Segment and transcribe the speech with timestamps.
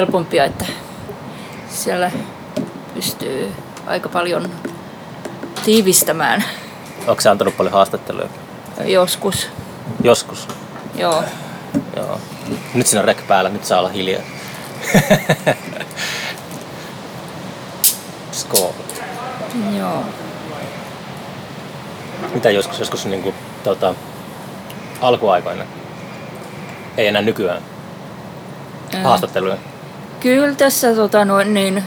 [0.00, 0.66] helpompia, että
[1.68, 2.10] siellä
[2.94, 3.52] pystyy
[3.86, 4.50] aika paljon
[5.64, 6.44] tiivistämään
[7.06, 8.28] Onko se antanut paljon haastatteluja?
[8.84, 9.48] joskus.
[10.02, 10.48] Joskus.
[10.94, 11.24] Joo.
[11.96, 12.20] Joo.
[12.74, 14.22] Nyt siinä on rek päällä, nyt saa olla hiljaa.
[18.32, 18.72] Skål.
[19.78, 20.02] Joo.
[22.34, 23.34] Mitä joskus, joskus niin kuin,
[23.64, 23.94] tota,
[25.00, 25.64] alkuaikoina?
[26.96, 27.62] Ei enää nykyään.
[29.04, 29.56] Haastatteluja.
[30.20, 31.84] Kyllä tässä tota, noin, niin,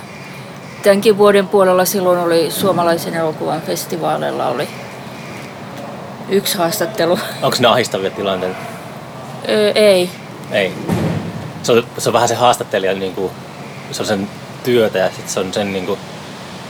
[0.84, 4.68] tämänkin vuoden puolella silloin oli suomalaisen elokuvan festivaaleilla oli
[6.30, 7.20] yksi haastattelu.
[7.42, 8.58] Onko ne ahistavia tilanteita?
[9.50, 10.10] Ö, ei.
[10.52, 10.74] Ei.
[11.64, 13.32] Se on, se on vähän se haastattelija, niin kuin,
[13.92, 14.30] se on sen
[14.64, 16.00] työtä ja sitten se on sen niin kuin,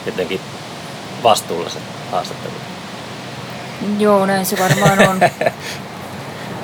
[0.05, 0.41] jotenkin
[1.23, 1.79] vastuulla se
[2.12, 2.53] haastattelu.
[3.99, 5.20] Joo, näin se varmaan on.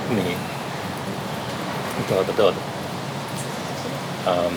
[0.09, 0.37] Niin.
[2.07, 2.59] Tuota, tuota.
[4.27, 4.53] Um,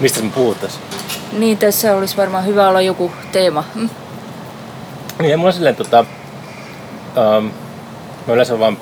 [0.00, 0.82] mistä me puhuttaisiin?
[1.32, 3.64] niin tässä olisi varmaan hyvä olla joku teema.
[3.74, 3.86] Hm?
[5.18, 6.00] Niin, mulla on silleen, tota,
[7.38, 7.44] um,
[8.26, 8.76] mä yleensä vaan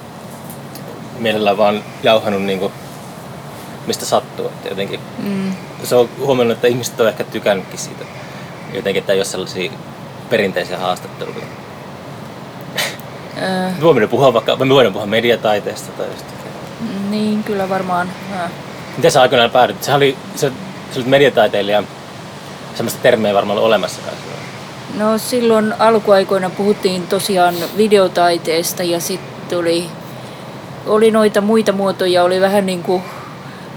[1.18, 2.72] mielellään vaan jauhanut niinku,
[3.86, 4.46] mistä sattuu.
[4.46, 5.52] Että jotenkin, Mm.
[5.84, 8.04] se on huomannut, että ihmiset on ehkä tykännytkin siitä.
[8.74, 9.70] Jotenkin, että ei ole sellaisia
[10.30, 11.44] perinteisiä haastatteluja.
[13.36, 17.10] Ö, Me voimme puhua vaikka, me voidaan puhua mediataiteesta tai jostakin.
[17.10, 18.08] niin, kyllä varmaan.
[18.32, 18.48] Ö.
[18.96, 19.82] Miten sä aikoinaan päädyt?
[19.82, 20.52] Sehän oli, se,
[21.06, 21.82] mediataiteilija,
[22.74, 24.00] semmoista termiä varmaan ollut olemassa.
[24.98, 29.86] No silloin alkuaikoina puhuttiin tosiaan videotaiteesta ja sitten oli,
[30.86, 33.02] oli noita muita muotoja, oli vähän niin kuin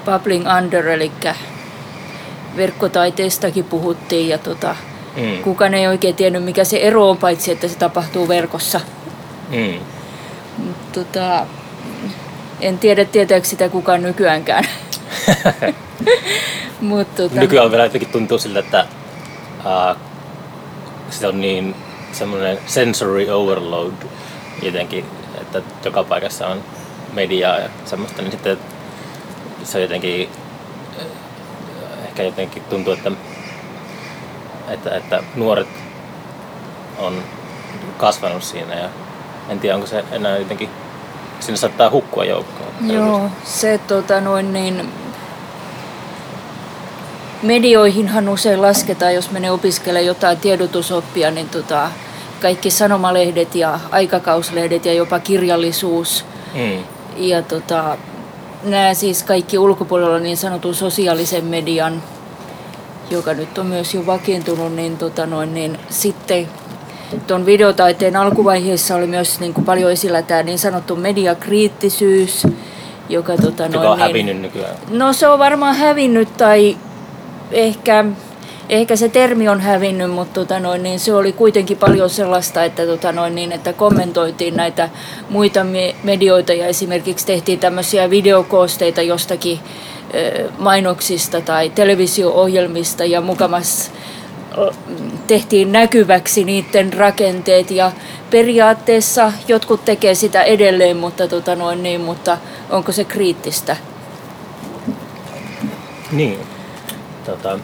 [0.06, 1.11] bubbling under, eli
[2.58, 4.75] verkkotaiteestakin puhuttiin ja tota,
[5.17, 5.44] Mm.
[5.44, 8.81] kukaan ei oikein tiennyt mikä se ero on, paitsi että se tapahtuu verkossa.
[9.50, 9.80] Mm.
[10.58, 11.45] Mut tota,
[12.61, 14.64] en tiedä tietääkö sitä kukaan nykyäänkään.
[16.83, 18.85] Mut tota, Nykyään vielä jotenkin tuntuu siltä, että
[19.59, 19.97] uh,
[21.09, 21.75] se on niin
[22.11, 23.93] semmoinen sensory overload
[24.61, 25.05] jotenkin,
[25.41, 26.63] että joka paikassa on
[27.13, 28.57] mediaa ja semmoista, niin sitten
[29.63, 30.29] se on jotenkin,
[30.99, 31.05] eh,
[32.07, 33.11] ehkä jotenkin tuntuu, että,
[34.69, 35.67] että, että nuoret
[36.99, 37.13] on
[37.97, 38.89] kasvanut siinä ja
[39.49, 40.69] en tiedä, onko se enää jotenkin,
[41.39, 42.69] siinä saattaa hukkua joukkoon.
[42.81, 45.03] Joo, se tota noin niin...
[47.43, 51.89] Medioihinhan usein lasketaan, jos menee opiskelemaan jotain tiedotusoppia, niin tota,
[52.41, 56.25] kaikki sanomalehdet ja aikakauslehdet ja jopa kirjallisuus.
[56.53, 56.83] Mm.
[57.17, 57.97] Ja tota,
[58.63, 62.03] nämä siis kaikki ulkopuolella niin sanotun sosiaalisen median,
[63.09, 66.47] joka nyt on myös jo vakiintunut, niin, tota noin, niin sitten
[67.27, 72.47] tuon videotaiteen alkuvaiheessa oli myös niin kuin paljon esillä tämä niin sanottu mediakriittisyys,
[73.09, 74.75] joka, tota Joka noin, on niin, hävinnyt nykyään.
[74.89, 76.77] No se on varmaan hävinnyt tai
[77.53, 78.06] ehkä,
[78.69, 82.86] ehkä se termi on hävinnyt, mutta tota noin, niin se oli kuitenkin paljon sellaista, että,
[82.86, 84.90] tota noin, niin, että kommentoitiin näitä
[85.30, 89.59] muita me- medioita ja esimerkiksi tehtiin tämmöisiä videokoosteita jostakin
[90.58, 93.91] mainoksista tai televisio-ohjelmista ja mukamas
[95.28, 97.91] tehtiin näkyväksi niiden rakenteet ja
[98.30, 102.38] periaatteessa jotkut tekee sitä edelleen, mutta, tota noin, niin, mutta
[102.70, 103.78] onko se kriittistä?
[106.12, 106.53] Niin.
[107.25, 107.59] Tota,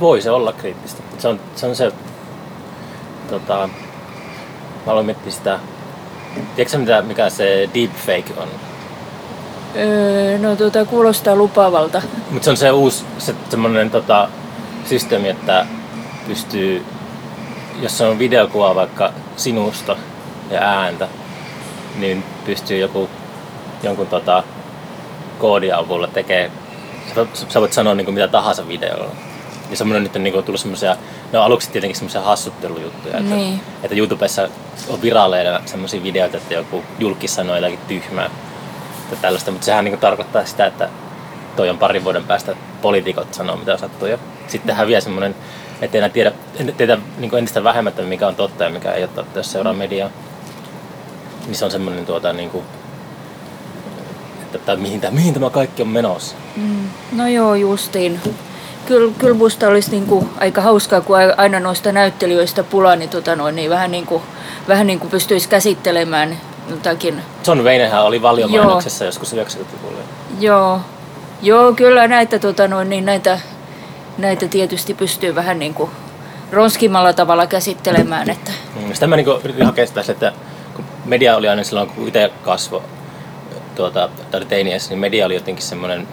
[0.00, 1.02] voi se olla kriittistä.
[1.18, 1.92] Se on se, on se
[3.30, 3.68] tota,
[4.86, 5.58] mä aloin miettiä sitä,
[6.56, 8.48] tiedätkö mitä, mikä se deepfake on?
[9.76, 12.02] Öö, no tuota, kuulostaa lupaavalta.
[12.30, 14.28] Mutta se on se uusi se, semmoinen tota,
[14.84, 15.66] systeemi, että
[16.26, 16.84] pystyy,
[17.82, 19.96] jos se on videokuva vaikka sinusta
[20.50, 21.08] ja ääntä,
[21.98, 23.08] niin pystyy joku,
[23.82, 24.42] jonkun tota,
[25.38, 26.50] koodin avulla tekee,
[27.14, 29.10] sä, sä voit sanoa niin kuin mitä tahansa videolla.
[29.70, 30.96] Ja semmoinen nyt on niin kuin tullut semmoisia,
[31.32, 33.60] ne on aluksi tietenkin semmoisia hassuttelujuttuja, että, Niin.
[33.82, 34.48] että YouTubessa
[34.88, 38.30] on viraaleina semmoisia videoita, että joku julkki sanoo jotakin tyhmää
[39.10, 40.88] ja tällaista, mutta sehän niin kuin tarkoittaa sitä, että
[41.56, 44.18] toi on parin vuoden päästä poliitikot sanoo mitä sattuu ja
[44.48, 45.34] sitten häviää semmoinen,
[45.82, 46.32] että enää tiedä,
[46.76, 49.72] tiedä niin entistä vähemmän, että mikä on totta ja mikä ei ole totta, jos seuraa
[49.72, 50.10] mediaa.
[51.46, 52.64] Niin se on semmoinen tuota niin kuin,
[54.56, 56.36] että, että mihin, tämä, mihin tämä kaikki on menossa.
[56.56, 56.88] Mm.
[57.12, 58.20] No joo, justiin.
[58.86, 63.56] Kyllä, kyllä musta olisi niinku aika hauskaa, kun aina noista näyttelijöistä pulaa, niin, tota noin,
[63.56, 64.22] niin vähän, niinku,
[64.68, 66.36] vähän niinku pystyisi käsittelemään
[66.70, 67.22] jotakin.
[67.46, 69.98] John Waynehän oli valiomainoksessa joskus 90-luvulla.
[70.40, 70.80] Joo,
[71.42, 73.40] joo kyllä näitä, tota noin, niin näitä,
[74.18, 75.90] näitä tietysti pystyy vähän niinku
[76.52, 78.30] ronskimmalla tavalla käsittelemään.
[78.30, 80.32] Että, Mm, Sitä mä niin yritin hakea sitä, että
[80.76, 82.82] kun media oli aina silloin, kun itse kasvoi
[83.74, 86.08] tuota, tai teiniässä, niin media oli jotenkin semmoinen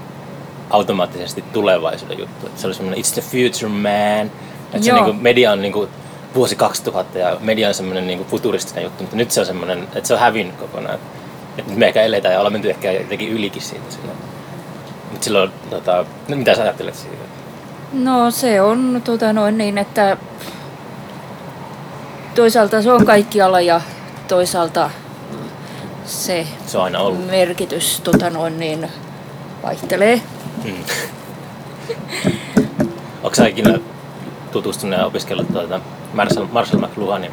[0.70, 2.48] automaattisesti tulevaisuuden juttu.
[2.48, 4.32] Että se oli semmoinen it's the future man.
[4.74, 5.06] Että se Joo.
[5.06, 5.90] niinku, media on niinku
[6.36, 10.08] vuosi 2000 ja media on semmoinen niinku futuristinen juttu, mutta nyt se on semmoinen, että
[10.08, 11.00] se on hävinnyt kokonaan.
[11.58, 14.18] Että nyt me ehkä eletään ja ollaan menty ehkä jotenkin ylikin siitä silloin.
[15.12, 17.18] Mutta silloin, tota, no mitä sä ajattelet siitä?
[17.94, 20.18] No se on tota noin niin, että
[22.36, 23.82] toisaalta se on kaikkialla ja
[24.28, 24.90] toisaalta
[26.08, 27.28] se Se on aina ollut.
[27.28, 28.92] merkitys tota noin niin,
[29.64, 30.22] vaihtelee.
[30.64, 30.84] Mm.
[33.24, 33.80] Onko sä ikinä
[34.52, 35.80] tutustunut ja opiskellut tuota
[36.14, 37.32] Marshall, Marshall McLuhanin?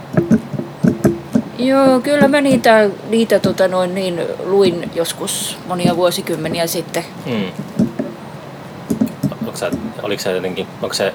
[1.58, 7.04] Joo, kyllä mä niitä, niitä tota noin niin, luin joskus monia vuosikymmeniä sitten.
[7.26, 7.52] Mm.
[9.46, 9.70] Onko sä,
[10.02, 11.14] oliko se jotenkin, onko se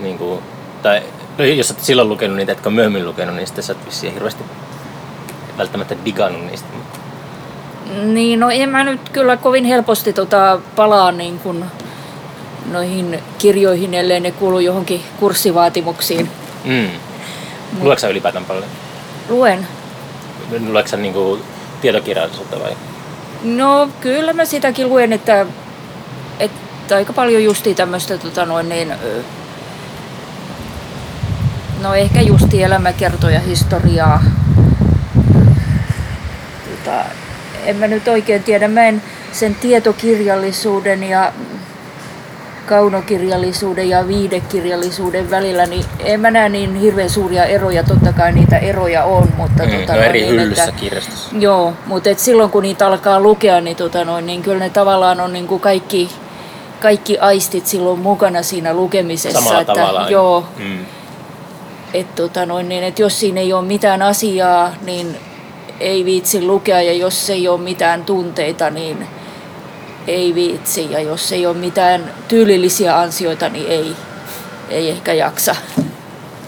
[0.00, 0.40] niin kuin,
[0.82, 1.02] tai
[1.38, 4.44] no jos olet silloin lukenut niitä, etkä myöhemmin lukenut, niin sitten sä et vissiin hirveästi
[5.58, 6.68] välttämättä digannut niistä.
[8.02, 11.64] Niin, no en mä nyt kyllä kovin helposti tota palaa niin kuin
[12.70, 16.30] noihin kirjoihin, ellei ne kuulu johonkin kurssivaatimuksiin.
[16.64, 16.90] Mm.
[17.80, 18.64] Luetko sä ylipäätään paljon?
[19.28, 19.66] Luen.
[20.68, 21.42] Luetko sä niin kuin
[21.80, 22.76] tietokirjallisuutta vai?
[23.44, 25.46] No kyllä mä sitäkin luen, että,
[26.40, 28.92] että aika paljon justi tämmöistä tota noin niin,
[31.82, 34.22] no ehkä justi elämäkertoja, historiaa.
[36.86, 37.04] Tota,
[37.64, 39.02] en mä nyt oikein tiedä, mä en
[39.32, 41.32] sen tietokirjallisuuden ja
[42.66, 48.58] kaunokirjallisuuden ja viidekirjallisuuden välillä, niin en mä näe niin hirveän suuria eroja, totta kai niitä
[48.58, 51.36] eroja on, mutta Mm, tota no eri niin, hyllyssä että- kirjastossa.
[51.38, 55.20] Joo, mutta et silloin kun niitä alkaa lukea, niin, tota noin, niin kyllä ne tavallaan
[55.20, 56.10] on niin kuin kaikki,
[56.80, 59.38] kaikki aistit silloin mukana siinä lukemisessa.
[59.40, 60.10] Samalla että, tavalla.
[60.10, 60.78] Joo, Mm.
[61.94, 65.16] et, tota noin, niin, et jos siinä ei ole mitään asiaa, niin
[65.80, 69.06] ei viitsi lukea ja jos ei ole mitään tunteita, niin
[70.06, 70.92] ei viitsi.
[70.92, 73.96] Ja jos ei ole mitään tyylillisiä ansioita, niin ei,
[74.68, 75.56] ei ehkä jaksa.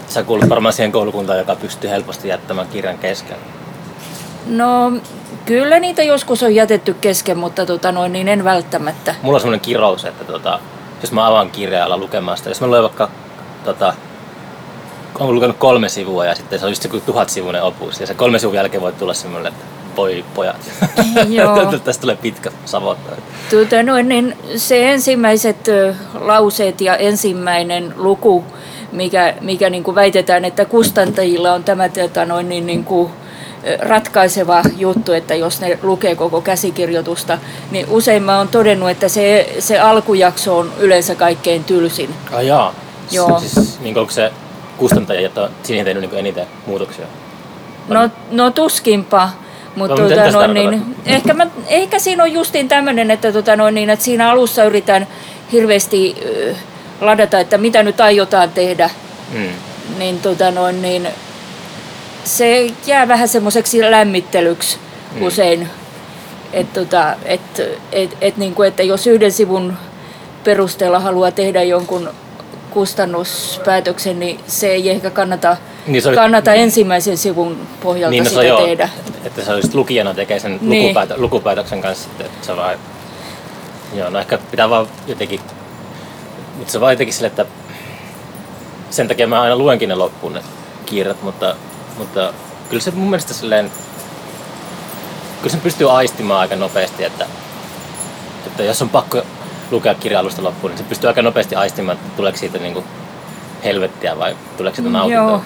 [0.07, 3.37] Sä kuulut varmaan siihen koulukuntaan, joka pystyy helposti jättämään kirjan kesken.
[4.47, 4.91] No
[5.45, 9.15] kyllä niitä joskus on jätetty kesken, mutta tota noin, niin en välttämättä.
[9.21, 10.59] Mulla on semmoinen kirous, että tota,
[11.01, 13.09] jos mä avaan kirjaa ja lukemaan sitä, jos mä luen vaikka
[13.65, 13.93] tota,
[15.19, 18.39] olen lukenut kolme sivua ja sitten se on just joku tuhatsivuinen opus ja se kolme
[18.39, 20.71] sivun jälkeen voi tulla semmoinen, että voi pojat.
[21.29, 21.65] Joo.
[21.83, 23.11] Tästä tulee pitkä savotta.
[23.49, 25.57] Tuota, noin, niin se ensimmäiset
[26.19, 28.43] lauseet ja ensimmäinen luku,
[28.91, 33.11] mikä, mikä niin kuin väitetään, että kustantajilla on tämä tota, noin, niin, niin kuin,
[33.79, 37.37] ratkaiseva juttu, että jos ne lukee koko käsikirjoitusta,
[37.71, 42.09] niin usein mä oon todennut, että se, se alkujakso on yleensä kaikkein tylsin.
[42.31, 42.73] Ah jaa.
[43.11, 43.39] Joo.
[43.39, 44.31] Siis, niin onko se
[44.79, 47.05] kustantaja, jota siihen tehnyt niin eniten muutoksia?
[47.87, 49.29] No, no tuskinpa.
[49.75, 53.75] Mutta No, tässä noin, niin, ehkä, mä, ehkä siinä on justiin tämmöinen, että, tota, noin,
[53.75, 55.07] niin, että siinä alussa yritän
[55.51, 56.55] hirveästi ö,
[57.01, 58.89] ladata, että mitä nyt aiotaan tehdä.
[59.33, 59.49] Mm.
[59.97, 61.07] Niin, tota, noin, niin
[62.23, 64.77] se jää vähän semmoiseksi lämmittelyksi
[65.13, 65.19] Mm.
[65.19, 65.27] mm.
[65.27, 65.69] usein.
[66.53, 67.61] Et, tota, et,
[67.91, 69.73] et, et, niin kuin, että jos yhden sivun
[70.43, 72.09] perusteella haluaa tehdä jonkun
[72.69, 75.57] kustannuspäätöksen, niin se ei ehkä kannata,
[75.87, 78.89] Niin se oli- kannata ensimmäisen sivun pohjalta Niin, no se sitä on joo, tehdä.
[79.23, 80.83] että se olisi lukijana tekee sen Niin.
[80.83, 82.75] lukupäätö, lukupäätöksen kanssa että se on vaan,
[83.93, 85.39] joo, no ehkä pitää vaan jotenkin,
[86.57, 87.45] mutta se vaan jotenkin sille, että
[88.89, 90.41] sen takia mä aina luenkin ne loppuun ne
[90.85, 91.55] kirjat, mutta,
[91.97, 92.33] mutta
[92.69, 93.71] kyllä se mun mielestä silleen,
[95.41, 97.25] kyllä sen pystyy aistimaan aika nopeasti, että,
[98.47, 99.21] että jos on pakko
[99.71, 102.83] lukea kirja alusta loppuun, niin se pystyy aika nopeasti aistimaan, että tuleeko siitä niinku
[103.63, 105.23] helvettiä vai tuleeko siitä nautintoa.
[105.25, 105.41] Joo,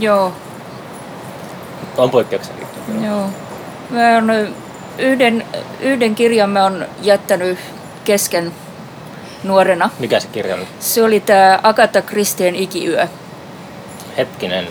[0.00, 0.32] joo,
[1.96, 2.68] On poikkeuksellinen.
[3.04, 3.26] joo.
[3.90, 4.54] Mä oon
[4.98, 5.44] yhden,
[5.80, 7.58] yhden kirjan mä oon jättänyt
[8.04, 8.52] kesken
[9.44, 9.90] nuorena.
[9.98, 10.60] Mikä se kirja on?
[10.80, 13.08] Se oli tämä Agatha Christien ikiyö.
[14.16, 14.66] Hetkinen.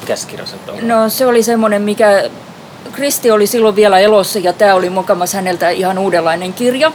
[0.00, 0.88] Mikä se kirja on?
[0.88, 2.30] No se oli semmoinen, mikä
[2.92, 6.92] Kristi oli silloin vielä elossa ja tämä oli mukamas häneltä ihan uudenlainen kirja.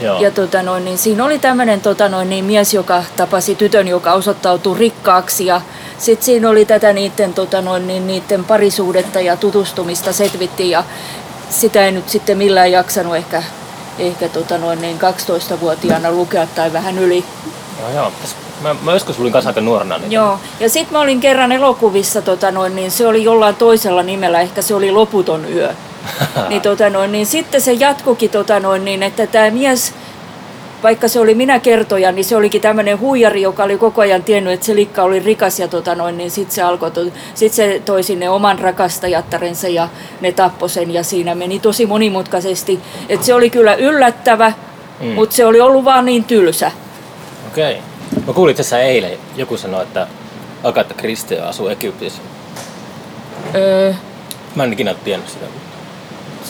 [0.00, 0.20] Joo.
[0.20, 4.12] Ja tota noin, niin siinä oli tämmöinen tota noin, niin mies, joka tapasi tytön, joka
[4.12, 5.46] osoittautui rikkaaksi.
[5.46, 5.60] Ja
[5.98, 10.70] sitten siinä oli tätä niiden, tota noin, niin, niiden parisuudetta ja tutustumista setvittiin.
[10.70, 10.84] Ja
[11.50, 13.42] sitä ei nyt sitten millään jaksanut ehkä,
[13.98, 17.24] ehkä tota noin, niin 12-vuotiaana lukea tai vähän yli.
[17.80, 18.12] joo, joo.
[18.60, 19.98] Mä, mä joskus luin kanssa aika nuorena.
[19.98, 20.12] Niin...
[20.12, 24.40] Joo, ja sitten mä olin kerran elokuvissa, tota noin, niin se oli jollain toisella nimellä,
[24.40, 25.74] ehkä se oli Loputon yö.
[26.48, 29.94] Niin, tota noin, niin sitten se jatkukin, tota noin, niin, että tämä mies,
[30.82, 34.52] vaikka se oli minä kertoja, niin se olikin tämmöinen huijari, joka oli koko ajan tiennyt,
[34.52, 37.00] että se likka oli rikas ja tota noin, niin sitten se alkoi, to,
[37.34, 39.88] sit se toi sinne oman rakastajattarensa ja
[40.20, 42.80] ne tappoi sen ja siinä meni tosi monimutkaisesti.
[43.08, 44.52] Et se oli kyllä yllättävä,
[45.00, 45.06] mm.
[45.06, 46.72] mutta se oli ollut vaan niin tylsä.
[47.48, 47.72] Okei.
[47.72, 48.24] Okay.
[48.26, 50.06] Mä kuulin tässä eilen, joku sanoi, että
[50.64, 52.22] Agatha Christie asuu Egyptissä.
[53.54, 53.92] Öö,
[54.54, 55.46] Mä en ikinä tiennyt sitä.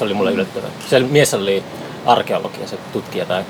[0.00, 0.71] Se oli mulle yllättävää.
[0.90, 1.64] Se mies oli
[2.07, 3.45] arkeologi ja se tutki jotain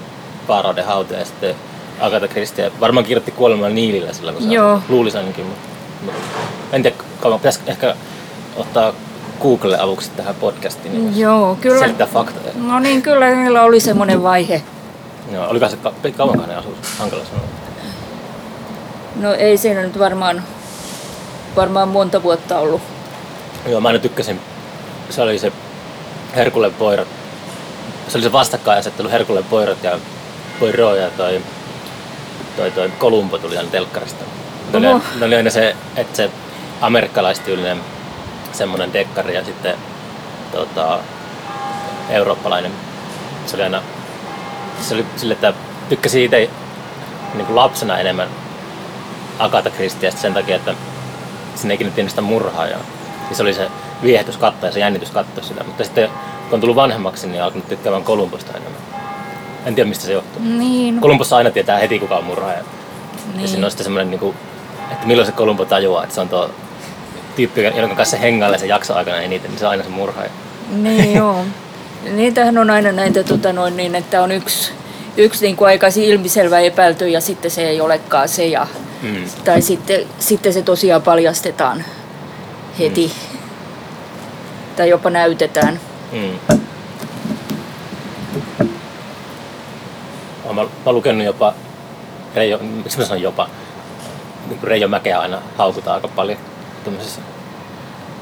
[0.48, 1.54] vaarauden hautoja ja sitten
[2.00, 4.80] Agatha Christie varmaan kirjoitti kuolemaan Niilillä sillä, kun se Joo.
[4.88, 5.46] luulisi ainakin.
[5.46, 5.68] Mutta,
[6.04, 6.20] mutta
[6.72, 6.96] en tiedä,
[7.36, 7.94] pitäisi ehkä
[8.56, 8.92] ottaa
[9.42, 10.94] Google avuksi tähän podcastiin.
[10.94, 11.80] Niin joo, kyllä.
[11.80, 12.52] Selittää faktoja.
[12.54, 14.62] No niin, kyllä niillä oli semmoinen vaihe.
[15.32, 16.76] Joo, oliko se ka- kauankaan ne asuus?
[16.98, 17.44] Hankala sanoa.
[19.16, 20.42] No ei siinä nyt varmaan,
[21.56, 22.80] varmaan monta vuotta ollut.
[23.68, 24.40] Joo, mä aina tykkäsin.
[25.10, 25.52] Se oli se
[26.36, 27.08] Herkulen poirat.
[28.08, 29.98] Se oli se vastakkainasettelu Herkulen poirat ja
[30.60, 31.40] Poirot ja toi,
[32.56, 34.24] toi, toi Kolumbo tuli aina telkkarista.
[34.72, 35.00] Ne oli, Oho.
[35.18, 36.30] ne oli aina se, että se
[36.80, 37.80] amerikkalaistyylinen
[38.52, 39.74] semmoinen dekkari ja sitten
[40.52, 40.98] tota,
[42.10, 42.72] eurooppalainen.
[43.46, 43.82] Se oli aina
[44.80, 45.52] se oli sille, että
[45.88, 46.50] tykkäsin itse
[47.34, 48.28] niin kuin lapsena enemmän
[49.38, 50.74] Agatha Christiasta sen takia, että
[51.54, 52.66] sinne ikinä tiennyt sitä murhaa.
[52.66, 52.78] Ja,
[53.30, 53.68] ja se oli se
[54.02, 55.64] viehätys katsoa ja se jännitys katsoa sitä.
[55.64, 58.80] Mutta sitten kun on tullut vanhemmaksi, niin on alkanut tykkäämään Kolumbosta enemmän.
[59.66, 60.42] En tiedä mistä se johtuu.
[60.42, 62.58] Niin, Kolumbossa aina tietää heti kuka on murhaaja.
[62.58, 62.64] Ja
[63.36, 63.48] niin.
[63.48, 64.36] siinä on sitten semmoinen, niin kuin,
[64.92, 66.50] että milloin se Kolumbo tajuaa, että se on tuo
[67.36, 70.30] tyyppi, jonka kanssa se hengailee sen jakso aikana eniten, niin se on aina se murhaaja.
[70.70, 71.44] Niin joo.
[72.12, 74.72] Niitähän on aina näitä tota noin, niin, että on yksi,
[75.16, 78.46] yksi niin kuin aikaisin ilmiselvä epäilty ja sitten se ei olekaan se.
[78.46, 78.66] Ja,
[79.02, 79.24] Mm.
[79.44, 81.84] tai sitten, sitten se tosiaan paljastetaan
[82.78, 83.12] heti.
[83.29, 83.29] Mm.
[84.76, 85.80] Tai jopa näytetään.
[86.12, 86.38] Mm.
[90.44, 91.54] Olen mä, mä lukenut jopa,
[92.34, 93.48] Reijo, miksi mä sanon jopa,
[94.48, 96.38] niin Reijo Mäkeä aina haukutaan aika paljon
[96.84, 97.20] tämmöisissä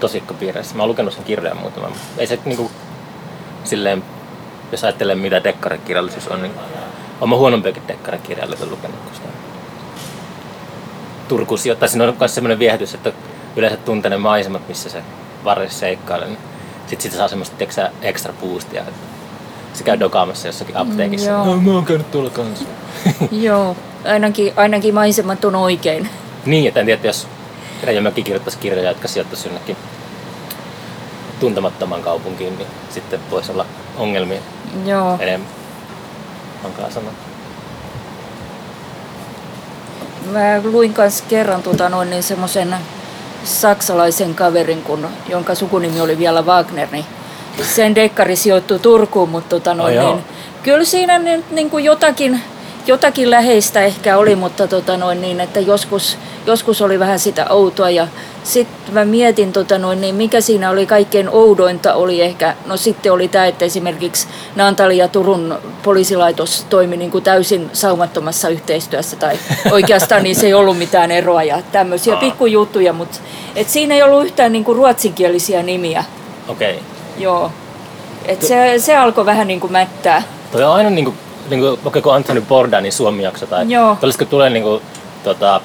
[0.00, 0.76] tosikkopiireissä.
[0.76, 2.70] Mä oon lukenut sen kirjan muutaman, ei se niinku,
[3.64, 4.04] silleen,
[4.72, 6.52] jos ajattelee mitä dekkarikirjallisuus on, niin
[7.20, 9.28] on mä huonompiakin dekkarikirjallisuutta lukenut kuin sitä.
[11.28, 13.12] Turku sijoittaa, siinä on myös semmoinen viehätys, että
[13.56, 15.02] yleensä tuntee ne maisemat, missä se
[15.44, 16.38] varressa seikkailee, niin
[16.86, 18.92] sit siitä saa semmoista tiiäksä, extra boostia, että
[19.72, 21.30] se käy dokaamassa jossakin apteekissa.
[21.30, 21.44] joo.
[21.44, 22.64] No, mä oon käynyt tuolla kanssa.
[23.32, 26.08] Joo, ainakin, ainakin maisemat on oikein.
[26.46, 27.26] Niin, että en tiedä, että jos
[27.82, 29.76] Reijo Mäki kirjoittaisi kirjoja, jotka sijoittaisi jonnekin
[31.40, 33.66] tuntemattoman kaupunkiin, niin sitten voisi olla
[33.96, 34.40] ongelmia
[34.86, 35.48] Joo, enemmän.
[36.62, 37.12] Hankala sanoa.
[40.32, 42.74] mä luin kanssa kerran tota noin, niin semmoisen
[43.44, 47.04] saksalaisen kaverin, kun, jonka sukunimi oli vielä Wagner, niin
[47.74, 50.14] sen dekkari sijoittui Turkuun, mutta tota noin, jaa.
[50.14, 50.24] niin,
[50.62, 52.40] kyllä siinä nyt niin kuin jotakin,
[52.88, 57.90] jotakin läheistä ehkä oli, mutta tota noin, niin, että joskus, joskus oli vähän sitä outoa
[57.90, 58.08] ja
[58.44, 63.12] sitten mä mietin, tota noin, niin mikä siinä oli kaikkein oudointa oli ehkä, no sitten
[63.12, 69.38] oli tämä, että esimerkiksi Naantalin ja Turun poliisilaitos toimi niin kuin täysin saumattomassa yhteistyössä tai
[69.70, 73.18] oikeastaan niin se ei ollut mitään eroa ja tämmöisiä pikkujuttuja, mutta
[73.56, 76.04] et siinä ei ollut yhtään niin kuin ruotsinkielisiä nimiä,
[76.48, 76.72] Okei.
[76.72, 76.84] Okay.
[77.18, 77.52] joo.
[78.24, 80.22] Et se, se alkoi vähän niin kuin mättää.
[80.52, 81.14] Toi on aina niinku,
[81.50, 83.96] niinku okei, kun Anthony Bourdainin Suomi-jakso tai Joo.
[84.18, 84.82] kun tulee niinku,
[85.24, 85.60] tota,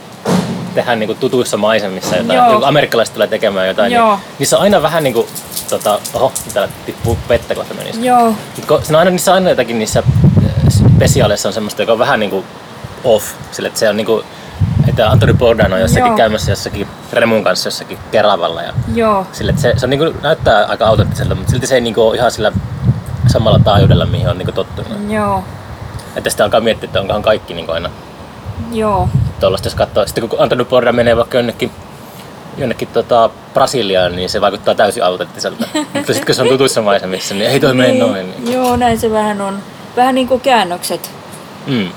[0.76, 2.52] tehdään niinku tutuissa maisemissa jotain, Joo.
[2.52, 4.16] joku amerikkalaiset tulee tekemään jotain, Joo.
[4.16, 5.28] niin niissä on aina vähän niinku,
[5.70, 8.06] tota, oho, täällä tippuu vettä kohta menisi.
[8.06, 8.28] Joo,
[8.70, 10.04] Mut siinä on aina, niissä on aina jotakin niissä
[10.46, 12.46] äh, spesiaaleissa on semmoista, joka on vähän niinku
[13.04, 14.24] off, sille, että se on niinku,
[14.88, 16.18] että Anthony Bourdain on jossakin Joo.
[16.18, 20.66] käymässä jossakin Remun kanssa jossakin Keravalla ja joo, sille, että se, se on niinku, näyttää
[20.66, 22.52] aika autenttiselta, mutta silti se ei niinku ole ihan sillä
[23.28, 25.12] samalla taajuudella, mihin on niinku tottunut.
[25.12, 25.44] joo,
[26.16, 27.90] Että sitten alkaa miettiä, että onkohan kaikki niin aina
[28.72, 30.06] joo, tuollaista, jos katsoo.
[30.06, 31.72] Sitten kun Antonio Borda menee vaikka jonnekin,
[32.58, 35.68] jonnekin tota Brasiliaan, niin se vaikuttaa täysin autenttiselta.
[35.94, 38.32] Mutta sitten kun se on tutuissa maisemissa, niin ei toi mene noin.
[38.32, 38.54] Niin.
[38.54, 39.60] Joo, näin se vähän on.
[39.96, 41.12] Vähän niin kuin käännökset.
[41.68, 41.90] Mm.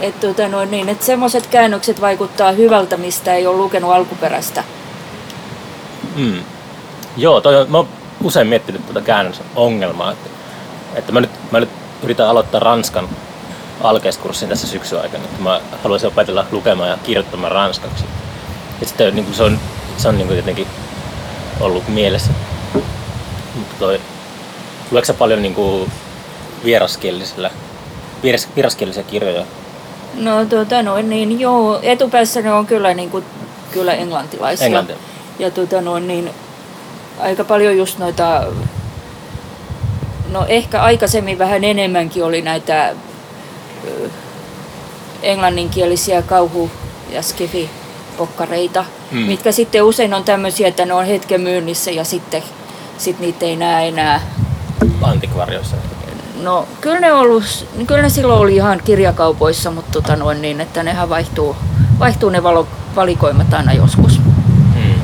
[0.00, 4.64] Että tota noin niin, et semmoiset käännökset vaikuttaa hyvältä, mistä ei ole lukenut alkuperäistä.
[6.16, 6.38] Mm.
[7.16, 7.88] Joo, toi on, mä oon
[8.24, 10.12] usein miettinyt tuota käännösongelmaa.
[10.12, 10.30] Että,
[10.94, 11.68] että mä, nyt, mä nyt
[12.04, 13.08] yritän aloittaa Ranskan
[13.80, 15.24] alkeiskurssin tässä syksyn aikana.
[15.24, 18.04] Että mä haluaisin opetella lukemaan ja kirjoittamaan ranskaksi.
[18.80, 19.58] Ja sitten niin kuin se on,
[19.96, 20.66] se on niin kuin jotenkin
[21.60, 22.30] ollut mielessä.
[23.54, 24.00] Mutta toi,
[24.90, 25.92] luetko sä paljon niin kuin
[26.64, 27.50] vieraskielisellä,
[28.22, 29.44] vieras, vieraskielisiä kirjoja?
[30.14, 33.24] No tota noin niin, joo, etupäässä ne on kyllä, niin kuin,
[33.70, 34.66] kyllä englantilaisia.
[34.66, 34.96] Englantia.
[35.38, 36.30] Ja tota noin niin,
[37.20, 38.42] aika paljon just noita,
[40.34, 44.08] no ehkä aikaisemmin vähän enemmänkin oli näitä ö,
[45.22, 46.70] englanninkielisiä kauhu-
[47.10, 49.18] ja skifi-pokkareita, Mm.
[49.18, 49.26] mm.
[49.26, 52.42] mitkä sitten usein on tämmöisiä, että ne on hetken myynnissä ja sitten
[52.98, 54.20] sit niitä ei näe enää.
[55.02, 55.76] Antikvarjoissa.
[56.42, 60.82] No kyllä ne, ollut, kyllä ne silloin oli ihan kirjakaupoissa, mutta tota noin, niin, että
[60.82, 61.56] nehän vaihtuu,
[61.98, 64.20] vaihtuu ne valo, valikoimat aina joskus.
[64.74, 64.94] Mm.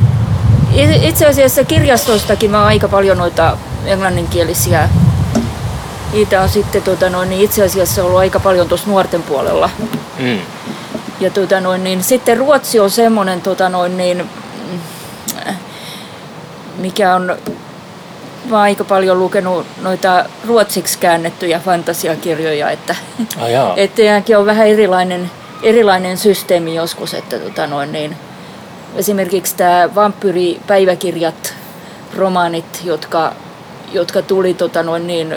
[1.02, 4.88] Itse asiassa kirjastoistakin mä oon aika paljon noita englanninkielisiä.
[6.12, 9.70] Niitä on sitten tota noin, niin itse asiassa ollut aika paljon tuossa nuorten puolella.
[10.18, 10.38] Mm.
[11.20, 14.30] Ja tota noin, niin sitten Ruotsi on semmoinen, tota noin, niin,
[16.78, 17.36] mikä on
[18.44, 22.96] mä oon aika paljon lukenut noita ruotsiksi käännettyjä fantasiakirjoja, että
[23.38, 25.30] Ah, että on vähän erilainen,
[25.62, 28.16] erilainen systeemi joskus, että tota noin, niin,
[28.96, 31.54] esimerkiksi tämä vampyyripäiväkirjat,
[32.16, 33.32] romaanit, jotka,
[33.92, 35.34] jotka tuli tota noin, niin,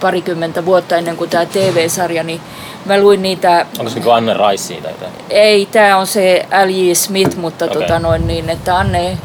[0.00, 2.40] parikymmentä vuotta ennen kuin tämä TV-sarja, niin
[2.84, 3.66] mä luin niitä...
[3.78, 5.12] Onko se niin Anne Rice siitä jotain?
[5.30, 6.92] Ei, tämä on se L.J.
[6.94, 7.82] Smith, mutta okay.
[7.82, 9.18] tota noin, niin, että Anne,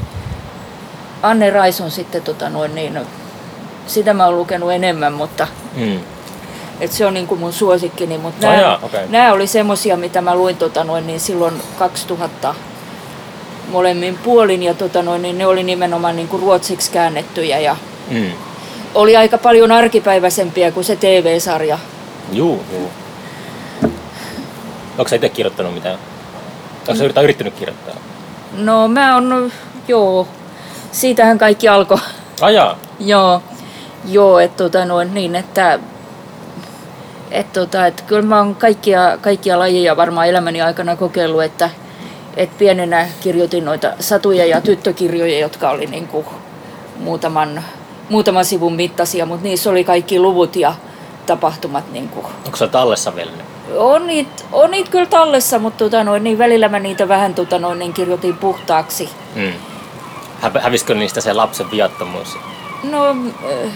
[1.23, 2.99] Anne Rais on sitten tota noin, niin,
[3.87, 5.99] sitä mä oon lukenut enemmän, mutta Mm.
[6.79, 9.07] et se on niin kuin mun suosikkini, mutta Oh nämä, okei.
[9.09, 12.55] nämä oli semmosia, mitä mä luin tota noin, niin silloin 2000
[13.71, 17.75] molemmin puolin ja tota noin, niin ne oli nimenomaan niin kuin ruotsiksi käännettyjä ja
[18.09, 18.31] Mm.
[18.95, 21.79] Oli aika paljon arkipäiväisempiä kuin se TV-sarja.
[22.31, 22.91] Juu, juu.
[24.97, 25.99] Onko sä itse kirjoittanut mitään?
[26.87, 27.95] Onko sä yrittänyt kirjoittaa?
[28.57, 29.51] No mä on,
[29.87, 30.27] joo,
[30.91, 31.97] siitähän kaikki alkoi.
[32.41, 32.77] Ajaa.
[32.99, 33.41] Joo,
[34.05, 35.79] joo että tota noin, niin, että
[37.31, 41.69] et tota, et kyllä mä oon kaikkia, kaikkia lajeja varmaan elämäni aikana kokeillut, että
[42.37, 46.25] et pienenä kirjoitin noita satuja ja tyttökirjoja, jotka oli niinku
[46.99, 47.63] muutaman,
[48.09, 50.73] muutaman sivun mittaisia, mutta niissä oli kaikki luvut ja
[51.25, 51.91] tapahtumat.
[51.91, 52.25] Niinku.
[52.45, 53.31] Onko se tallessa vielä?
[53.77, 57.59] On niitä on niit kyllä tallessa, mutta tota noin, niin välillä mä niitä vähän tota
[57.59, 59.09] noin, niin kirjoitin puhtaaksi.
[59.35, 59.53] Mm.
[60.41, 62.37] Hä- hävisikö niistä se lapsen viattomuus?
[62.83, 63.71] No, äh,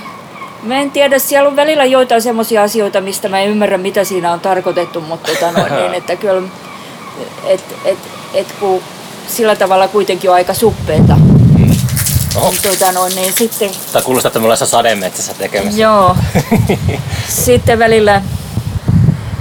[0.63, 4.31] mä en tiedä, siellä on välillä joitain semmoisia asioita, mistä mä en ymmärrä, mitä siinä
[4.31, 6.41] on tarkoitettu, mutta tota noin, niin, että kyllä,
[7.45, 7.99] et, et,
[8.33, 8.81] et, kun
[9.27, 11.17] sillä tavalla kuitenkin on aika suppeeta,
[12.35, 12.51] Oho.
[12.51, 15.81] niin, tota noin, niin sitten, Tai kuulostaa, että me ollaan sademetsässä tekemässä.
[15.81, 16.15] joo,
[17.45, 18.21] sitten välillä,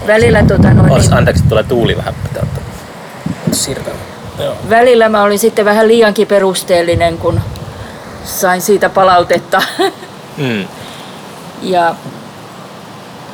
[0.06, 2.14] välillä, tota noin, Olis, niin, anteeksi, tulee tuuli vähän.
[2.14, 2.62] Pitää ottaa.
[3.52, 3.98] Sirkalla.
[4.38, 4.56] Joo.
[4.70, 7.40] välillä mä olin sitten vähän liiankin perusteellinen, kun
[8.24, 9.62] sain siitä palautetta.
[10.36, 10.68] Mm.
[11.62, 11.94] Ja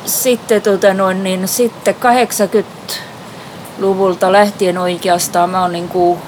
[0.05, 6.19] sitten, tota noin, niin sitten 80-luvulta lähtien oikeastaan mä oon, niinku,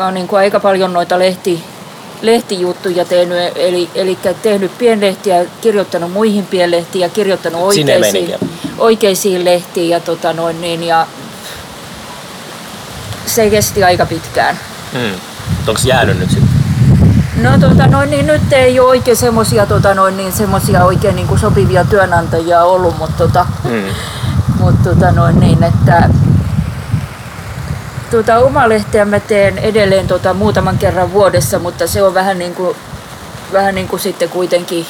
[0.00, 1.64] mä oon niinku aika paljon noita lehti,
[2.22, 8.34] lehtijuttuja tehnyt, eli, eli tehnyt pienlehtiä, kirjoittanut muihin pienlehtiin ja kirjoittanut oikeisiin,
[8.78, 11.06] oikeisiin lehtiin ja, tota noin, niin, ja
[13.26, 14.58] se kesti aika pitkään.
[14.92, 15.14] Mm.
[15.68, 16.48] Onko jäänyt nyt sitten?
[17.42, 21.28] No tota noin, niin nyt ei ole oikein semmosia, tota noin, niin semmosia oikein niin
[21.28, 23.84] kuin sopivia työnantajia ollut, mutta tota, Mm.
[24.60, 26.08] mut, tota noin, niin, että
[28.10, 32.54] tota, oma lehteä mä teen edelleen tota, muutaman kerran vuodessa, mutta se on vähän niin
[32.54, 32.76] kuin,
[33.52, 34.86] vähän niin kuin sitten kuitenkin,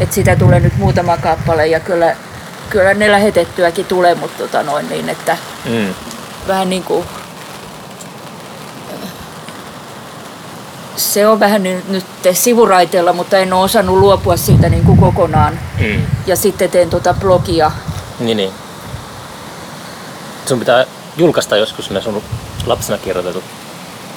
[0.00, 2.16] että sitä tulee nyt muutama kappale ja kyllä,
[2.70, 5.94] kyllä ne lähetettyäkin tulee, mutta tota noin, niin, että Mm.
[6.48, 7.04] vähän niin kuin
[10.96, 15.58] se on vähän nyt, nyt sivuraiteella, mutta en ole osannut luopua siitä niin kuin kokonaan.
[15.80, 16.02] Mm.
[16.26, 17.70] Ja sitten teen tuota blogia.
[18.20, 18.52] Niin, niin.
[20.46, 20.84] Sun pitää
[21.16, 22.22] julkaista joskus ne sun
[22.66, 23.44] lapsena kirjoitetut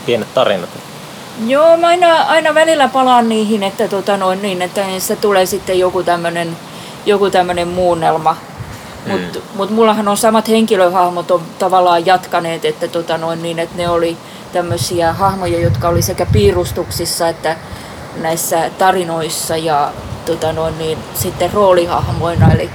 [0.05, 0.69] pienet tarinat.
[1.47, 5.79] Joo, mä aina, aina välillä palaan niihin, että, tota noin, niin, että niistä tulee sitten
[5.79, 6.57] joku tämmöinen
[7.05, 8.37] joku tämmönen muunnelma.
[9.07, 9.45] Mutta Mm.
[9.55, 14.17] mut mullahan on samat henkilöhahmot on tavallaan jatkaneet, että, tota noin, niin, että ne oli
[14.53, 17.55] tämmöisiä hahmoja, jotka oli sekä piirustuksissa että
[18.21, 19.91] näissä tarinoissa ja
[20.25, 22.51] tota noin, niin, sitten roolihahmoina.
[22.51, 22.69] Eli,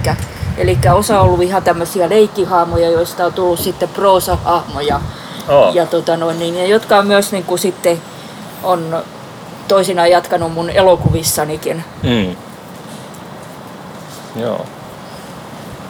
[0.61, 5.01] eli osa on ollut ihan tämmöisiä leikkihahmoja, joista on tullut sitten proosahahmoja.
[5.49, 5.75] Oh.
[5.75, 8.03] Ja, tota noin, niin, ja jotka on myös niin kuin sitten
[8.63, 9.03] on
[9.69, 11.85] toisinaan jatkanut mun elokuvissanikin.
[12.03, 12.37] Mm.
[14.43, 14.67] Joo.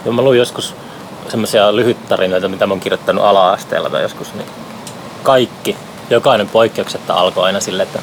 [0.05, 0.75] Joo, mä luin joskus
[1.29, 4.47] semmoisia lyhyttarinoita, mitä mä oon kirjoittanut ala-asteella tai joskus, niin
[5.23, 5.77] kaikki,
[6.11, 7.99] jokainen poikkeuksetta alkoi aina sille, että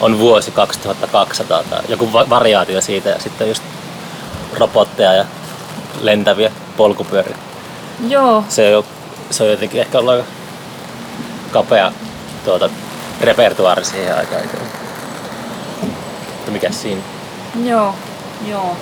[0.00, 3.62] on vuosi 2200 tai joku va- variaatio siitä ja sitten just
[4.58, 5.24] robotteja ja
[6.00, 7.36] lentäviä polkupyöriä.
[8.08, 8.84] Joo, Se on,
[9.30, 10.24] se on jotenkin ehkä ollut aika
[11.50, 11.92] kapea
[12.44, 12.70] tuota,
[13.20, 14.42] repertuaari siihen aikaan.
[15.82, 17.02] Mutta mikä siinä?
[17.64, 17.94] joo,
[18.48, 18.76] joo.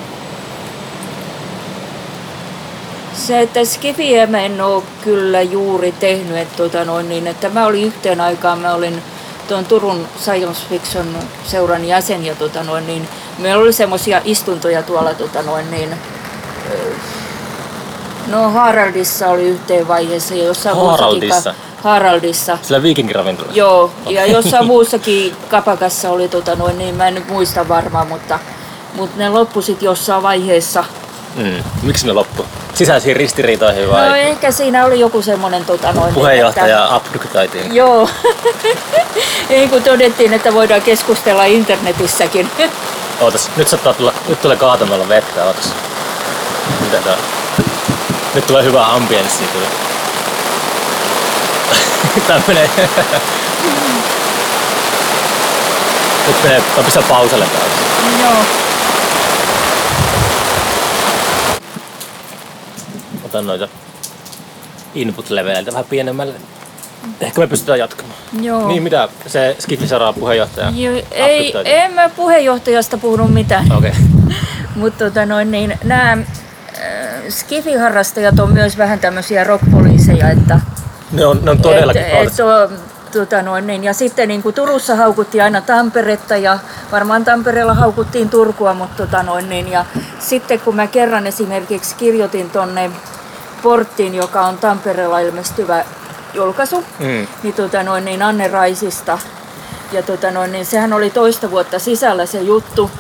[3.15, 7.67] Se, että Skifiä mä en oo kyllä juuri tehnyt, että, tota noin, niin, että mä
[7.67, 9.03] olin yhteen aikaan, mä olin
[9.49, 15.15] tuon Turun Science Fiction seuran jäsen ja tota noin, niin meillä oli semmoisia istuntoja tuolla
[15.15, 15.95] tota noin, niin,
[18.27, 21.55] No Haraldissa oli yhteen vaiheessa ja jossain Haraldissa?
[21.83, 22.59] Haraldissa.
[22.63, 23.59] Sillä viikinkiravintolassa?
[23.59, 28.39] Joo, ja jossain muussakin kapakassa oli, tota noin, niin mä en nyt muista varmaan, mutta,
[28.95, 30.85] mutta ne loppu sitten jossain vaiheessa.
[31.37, 31.65] Mm.
[31.83, 32.47] Miksi ne loppu?
[32.75, 37.63] Sisäisiin ristiriitoihin vai No ehkä siinä oli joku semmoinen tota noin, puheenjohtaja abduktaitiin?
[37.63, 38.09] Että, joo.
[39.51, 42.51] Ei kun todettiin, että voidaan keskustella internetissäkin.
[43.21, 45.73] Ootas, nyt saattaa tulla, nyt tulee kaatamalla vettä, ootas.
[46.97, 47.19] On?
[48.35, 49.69] Nyt tulee hyvä ambienssi kyllä.
[52.27, 52.71] Tää menee...
[56.27, 57.71] Nyt menee, mä pistän pauselle taas.
[58.21, 58.45] joo.
[63.25, 63.69] Otan noita
[64.95, 66.35] input-leveleiltä vähän pienemmälle.
[67.21, 68.19] Ehkä me pystytään jatkamaan.
[68.41, 68.69] Joo.
[68.69, 70.73] Niin, mitä se Skifisaraa puheenjohtaja?
[70.77, 73.73] Joo, ei, en mä puheenjohtajasta puhunut mitään.
[73.73, 73.93] Okei.
[74.73, 74.81] Okay.
[74.83, 76.19] Mutta tota noin, niin, nämä
[77.29, 80.61] skifiharrastajat on myös vähän tämmöisiä rockpoliiseja, että
[81.13, 82.71] Ne on, ne on todellakin et, et se on,
[83.13, 86.59] tota noin, niin, ja sitten niin kuin Turussa haukuttiin aina Tamperetta ja
[86.93, 89.85] varmaan Tampereella haukuttiin Turkua, mutta tota noin, niin, ja
[90.19, 92.91] sitten kun mä kerran esimerkiksi kirjoitin tonne
[93.63, 95.85] Porttiin, joka on Tampereella ilmestyvä
[96.35, 97.27] julkaisu, Mm.
[97.43, 99.19] niin, tota noin, niin Anne Raisista.
[99.93, 102.91] Ja tota noin, niin sehän oli toista vuotta sisällä se juttu.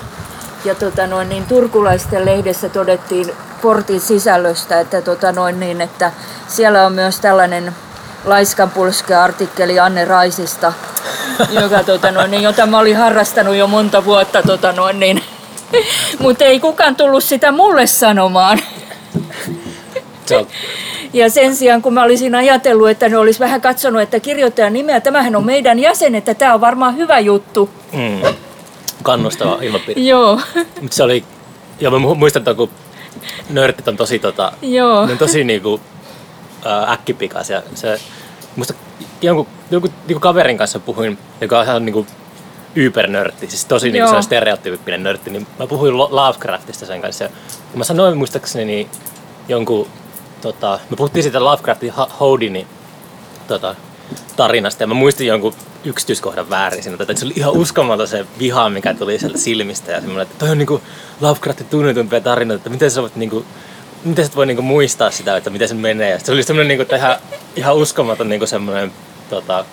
[0.65, 6.13] Ja tota noin, niin turkulaisten lehdessä todettiin portin sisällöstä, että, tota noin, niin, että
[6.49, 7.73] siellä on myös tällainen
[8.25, 10.73] laiskanpulske artikkeli Anne Raisista,
[11.63, 14.43] joka, tota noin, niin, jota mä olin harrastanut jo monta vuotta.
[14.43, 15.23] Tota noin, niin,
[16.19, 18.59] mutta ei kukaan tullut sitä mulle sanomaan.
[21.13, 25.01] Ja sen sijaan, kun mä olisin ajatellut, että ne olisi vähän katsonut, että kirjoittajan nimeä,
[25.01, 27.71] tämähän on meidän jäsen, että tämä on varmaan hyvä juttu.
[27.93, 28.35] mm,
[29.03, 30.07] kannustava ilmapiiri.
[30.07, 30.41] Joo,
[30.81, 31.25] Mutta se oli,
[31.81, 32.71] ja mä mu- muistan, että kun
[33.51, 35.81] nörtit on tosi, tota, joo, ne on tosi niinku,
[36.89, 37.63] äkkipikaisia.
[37.75, 38.01] Se,
[38.57, 38.75] muista
[39.23, 42.07] jonkun, jonkun niinku kaverin kanssa puhuin, joka on ihan niinku
[42.77, 47.25] ybernörtti, siis tosi niinku sellainen stereotyyppinen nörtti, niin mä puhuin Lo- Lovecraftista sen kanssa.
[47.25, 47.31] Ja
[47.75, 48.89] mä sanoin muistaakseni
[49.49, 49.89] jonkun,
[50.41, 52.67] tota, me puhuttiin siitä Lovecraftin Houdinin
[53.49, 53.75] tota,
[54.37, 58.71] tarinasta ja mä muistin jonkun yksityiskohdan väärin siinä, että se oli ihan uskomaton se viha,
[58.71, 60.83] mikä tuli sieltä silmistä ja semmoinen, että toi on niinku
[61.21, 63.45] Lovecraftin tunnetumpia tarinoita, että miten sä voit niinku,
[64.05, 66.11] miten sä voi niinku muistaa sitä, että miten se menee.
[66.11, 67.17] Ja se oli semmoinen niinku, että ihan,
[67.57, 68.93] ihan uskomaton niinku semmoinen
[69.31, 69.65] tota,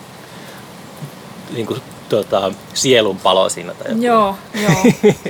[1.52, 3.74] niinku, tota, sielun palo siinä.
[3.74, 4.02] Tai joku.
[4.02, 4.92] joo, joo.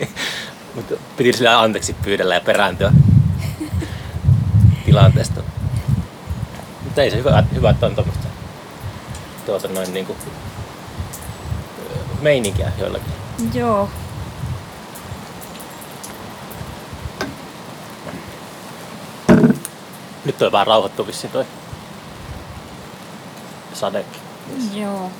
[0.75, 2.93] Mutta piti sillä anteeksi pyydellä ja perääntyä
[4.87, 5.43] tilanteesta.
[6.85, 8.30] Mutta ei se hyvä, hyvä että on tuommoista
[9.59, 10.17] tuota noin niinku
[12.21, 13.13] meininkiä joillakin.
[13.55, 13.89] joo.
[20.25, 21.45] Nyt toi vähän rauhoittu vissiin toi
[23.75, 24.05] sade.
[24.75, 25.11] Joo.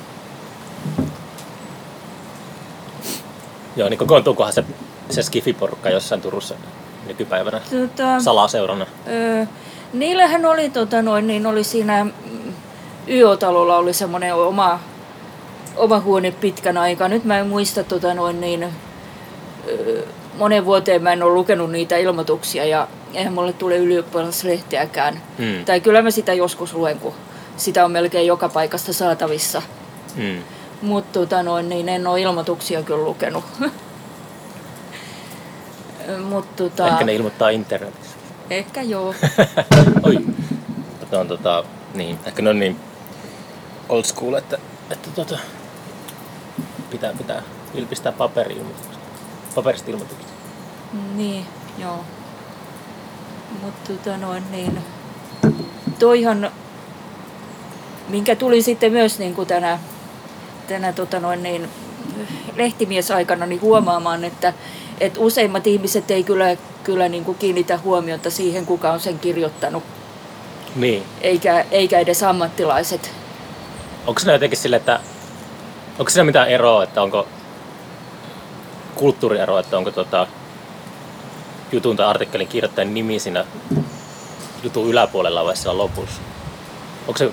[3.75, 4.63] Joo, niin kokoontuukohan se,
[5.09, 6.55] se skifiporukka jossain Turussa
[7.07, 8.85] nykypäivänä Tota, salaseurana.
[9.07, 9.45] ö,
[9.93, 12.05] niillähän oli, tota noin, niin oli siinä
[13.07, 14.79] YO-talolla oli semmoinen oma,
[15.75, 17.07] oma huone pitkän aikaa.
[17.07, 18.67] Nyt mä en muista tota noin niin,
[20.37, 25.21] monen vuoteen mä en ole lukenut niitä ilmoituksia ja eihän mulle tule ylioppilaslehtiäkään.
[25.37, 25.65] Mm.
[25.65, 27.13] Tai kyllä mä sitä joskus luen, kun
[27.57, 29.61] sitä on melkein joka paikasta saatavissa.
[30.15, 30.43] Mm.
[30.81, 33.43] Mutta tota noin, niin en ole ilmoituksia kyllä lukenut.
[36.29, 38.15] Mutta tota, Ehkä ne ilmoittaa internetissä.
[38.49, 39.13] ehkä joo.
[40.03, 40.17] Oi.
[40.99, 42.79] Mutta on tota, niin, ehkä ne on niin
[43.89, 44.57] old school, että,
[44.89, 45.37] että tota,
[46.89, 47.41] pitää, pitää
[47.75, 49.01] ylpistää paperi-ilmoitukset.
[49.55, 50.27] Paperista ilmoitukset.
[51.15, 51.45] niin,
[51.77, 51.99] joo.
[53.61, 54.77] Mutta tota noin, niin,
[55.99, 56.51] toihan,
[58.09, 59.79] minkä tuli sitten myös niin kuin tänä,
[60.67, 61.69] tänä tota noin, niin,
[62.55, 64.53] lehtimiesaikana niin huomaamaan, että,
[64.99, 69.83] että useimmat ihmiset ei kyllä, kyllä niin kuin kiinnitä huomiota siihen, kuka on sen kirjoittanut,
[70.75, 71.03] Niin.
[71.21, 73.11] eikä, eikä edes ammattilaiset.
[74.07, 74.99] Onko se jotenkin sille, että
[75.99, 77.27] onko siinä mitään eroa, että onko
[78.95, 80.27] kulttuurieroa, että onko tota,
[81.71, 83.45] jutun tai artikkelin kirjoittajan nimi siinä
[84.63, 86.21] jutun yläpuolella vai siellä lopussa?
[87.07, 87.31] Onko se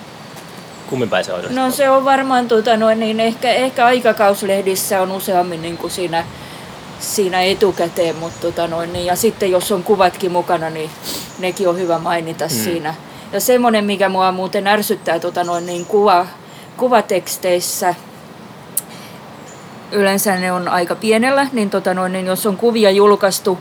[0.90, 1.40] kummin päin se on?
[1.50, 6.24] No se on varmaan tota noin, niin ehkä, ehkä aikakauslehdissä on useammin niin kuin siinä,
[7.00, 10.90] siinä etukäteen, mutta tota noin, niin, ja sitten jos on kuvatkin mukana, niin
[11.38, 12.50] nekin on hyvä mainita mm.
[12.50, 12.94] siinä.
[13.32, 16.26] Ja semmoinen, mikä mua muuten ärsyttää tota noin, niin kuva,
[16.78, 17.94] kuvateksteissä,
[19.92, 23.58] yleensä ne on aika pienellä, niin, tota noin, niin jos on kuvia julkaistu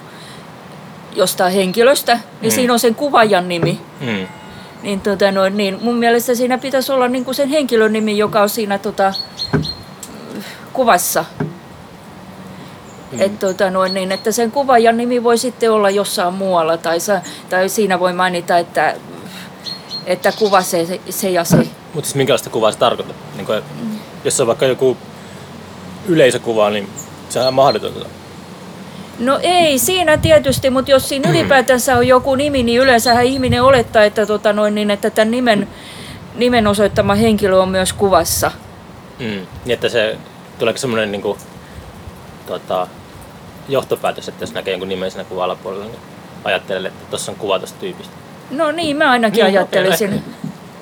[1.15, 2.56] jostain henkilöstä, niin Mm.
[2.56, 3.82] siinä on sen kuvaajan nimi.
[4.01, 4.27] Mm.
[4.84, 8.41] Niin, tota noin, niin mun mielestä siinä pitäisi olla niin kuin sen henkilön nimi, joka
[8.41, 9.13] on siinä tota,
[10.73, 11.25] kuvassa.
[13.12, 13.21] Mm.
[13.21, 17.21] Et, tota, noin, niin, että sen kuvaajan nimi voi sitten olla jossain muualla tai, sa,
[17.49, 18.95] tai siinä voi mainita, että,
[20.06, 21.58] että kuva se, se ja se.
[21.93, 23.17] Mutta siis minkälaista kuvaa se tarkoittaa?
[23.36, 23.62] Niin kuin,
[24.23, 24.97] jos on vaikka joku
[26.08, 26.89] yleisökuva, niin
[27.30, 28.06] se on mahdotonta.
[29.19, 34.04] No ei siinä tietysti, mutta jos siinä ylipäätänsä on joku nimi, niin yleensähän ihminen olettaa,
[34.04, 35.67] että, tota, noin, niin, että tämän nimen,
[36.36, 38.52] nimen osoittama henkilö on myös kuvassa.
[39.19, 39.26] Mm.
[39.26, 40.17] Niin että se
[40.60, 41.38] tuleeko semmoinen niin kuin,
[42.47, 42.88] tota,
[43.69, 46.00] johtopäätös, että jos näkee jonkun nimen siinä kuvan alapuolella, niin
[46.43, 48.13] ajattelee, että tuossa on kuva tuosta tyypistä.
[48.52, 50.10] No niin, mä ainakin Niin, ajattelisin.
[50.10, 50.21] okei.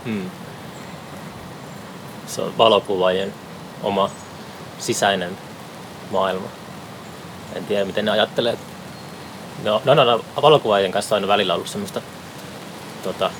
[0.05, 0.29] Mm.
[2.27, 3.33] Se on valokuvaajien
[3.83, 4.09] oma
[4.79, 5.37] sisäinen
[6.11, 6.47] maailma.
[7.55, 8.57] En tiedä, miten ne ajattelee.
[9.63, 12.01] No, no, no, no valokuvaajien kanssa on aina välillä ollut semmoista
[13.03, 13.31] tota,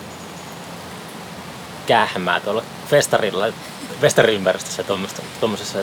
[1.86, 3.46] kähmää tuolla festarilla,
[4.02, 4.98] festariympäristössä ja
[5.40, 5.80] tuommoisessa.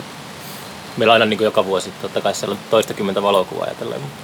[0.96, 4.00] meillä on aina niin kuin joka vuosi, totta kai siellä on toistakymmentä valokuvaa ja tälleen,
[4.00, 4.16] mutta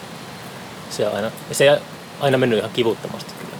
[0.90, 1.78] se on aina, ja se on
[2.20, 3.56] aina mennyt ihan kivuttomasti kyllä.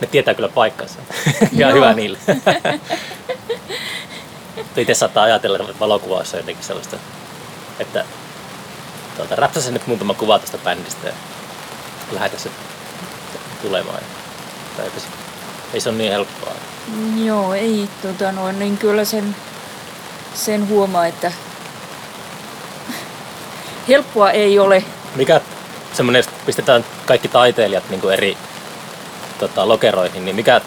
[0.00, 0.98] Ne tietää kyllä paikkansa.
[1.52, 2.18] ja hyvä niille.
[4.76, 6.96] Itse saattaa ajatella, että valokuvaus on jotenkin sellaista,
[7.78, 8.04] että
[9.16, 11.12] tuota, räpsäsen nyt muutama kuva tästä bändistä ja
[12.12, 12.50] lähetä se
[13.62, 14.02] tulemaan.
[14.76, 15.06] Tai se,
[15.74, 16.52] ei se ole niin helppoa.
[17.24, 19.36] Joo, ei tota noin, niin kyllä sen,
[20.34, 21.32] sen huomaa, että
[23.88, 24.84] helppoa ei ole.
[25.16, 25.40] Mikä
[25.92, 28.36] semmoinen, jos pistetään kaikki taiteilijat niin kuin eri
[29.38, 30.60] tota, lokeroihin, niin mikä,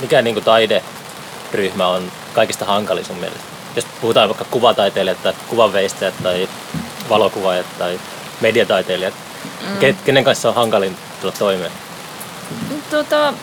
[0.00, 3.44] mikä niin kuin taideryhmä on kaikista hankalin sun mielestä?
[3.76, 6.48] Jos puhutaan vaikka kuvataiteilijat tai kuvanveistäjät tai
[7.08, 8.00] valokuvaajat tai
[8.40, 9.14] mediataiteilijat,
[9.60, 9.96] mm.
[10.04, 11.72] kenen kanssa on hankalin tulla toimeen?
[12.90, 13.34] Tota,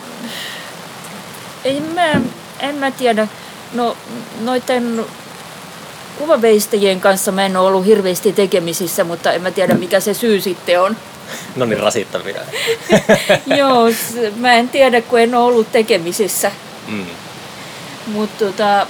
[1.64, 2.22] ei mä,
[2.60, 3.28] en mä tiedä.
[3.74, 3.98] No
[4.42, 5.06] noiden
[6.18, 10.42] kuvaveistäjien kanssa mä en ole ollut hirveästi tekemisissä, mutta en mä tiedä mikä se syy
[10.42, 10.98] sitten on.
[11.56, 12.42] No niin rasittavia.
[13.58, 13.86] Joo,
[14.36, 16.52] mä en tiedä kun en ole ollut tekemisissä.
[16.88, 17.06] mm.
[18.08, 18.88] Mutta tota,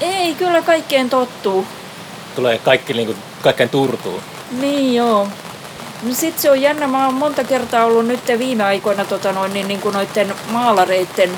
[0.00, 1.66] ei kyllä kaikkeen tottuu.
[2.36, 4.20] Tulee kaikki niin kuin, kaikkeen turtuu.
[4.50, 5.28] Niin joo.
[6.02, 9.52] No sit se on jännä, mä oon monta kertaa ollut nyt viime aikoina tota noin,
[9.52, 11.30] niin, niin kuin noiden maalareiden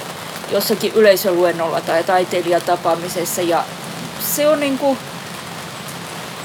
[0.50, 3.64] jossakin yleisöluennolla tai taiteilijatapaamisessa ja
[4.20, 4.98] se on niinku,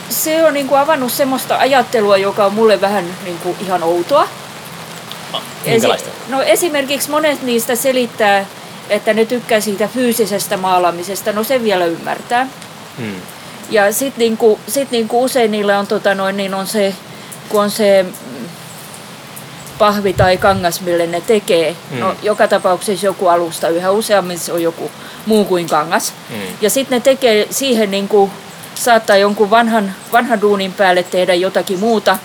[0.09, 4.27] se on niinku avannut semmoista ajattelua, joka on mulle vähän niinku ihan outoa.
[5.65, 6.09] Minkälaista?
[6.09, 8.45] Esi- no esimerkiksi monet niistä selittää,
[8.89, 12.47] että ne tykkää siitä fyysisestä maalaamisesta, no sen vielä ymmärtää.
[12.97, 13.15] Mm.
[13.69, 16.93] Ja sitten niinku, sit niinku usein niillä on, tota noin, niin on se,
[17.49, 18.45] kun on se mm,
[19.77, 21.75] pahvi tai kangas, mille ne tekee.
[21.91, 21.99] Mm.
[21.99, 24.91] No, joka tapauksessa joku alusta, yhä useammin se on joku
[25.25, 26.13] muu kuin kangas.
[26.29, 26.35] Mm.
[26.61, 28.29] Ja sitten ne tekee siihen, niinku,
[28.75, 32.17] saattaa jonkun vanhan, vanhan duunin päälle tehdä jotakin muuta.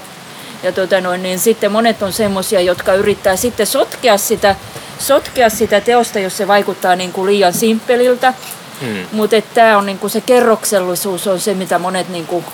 [0.64, 4.56] Ja tota noin, niin sitten monet on semmoisia, jotka yrittää sitten sotkea sitä,
[4.98, 8.34] sotkea sitä teosta, jos se vaikuttaa niinku liian simppeliltä.
[8.80, 9.06] Mm.
[9.12, 12.44] Mutta tämä on niinku se kerroksellisuus on se, mitä monet, niinku,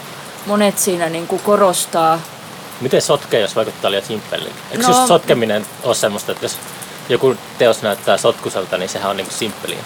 [0.46, 2.20] monet siinä niinku korostaa.
[2.81, 4.55] Miten sotkee, jos vaikuttaa liian simppeliltä?
[4.70, 6.57] Eikö No- sotkeminen ole semmoista, että jos
[7.09, 9.79] joku teos näyttää sotkuselta, niin sehän on niinku simppeliä?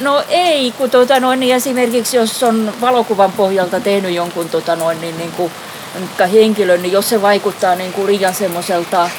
[0.00, 5.00] No ei, kun tota noin, niin esimerkiksi jos on valokuvan pohjalta tehnyt jonkun tota noin,
[5.00, 5.52] niin, niin kuin,
[6.32, 9.10] henkilön, niin jos se vaikuttaa niin kuin liian semmoiselta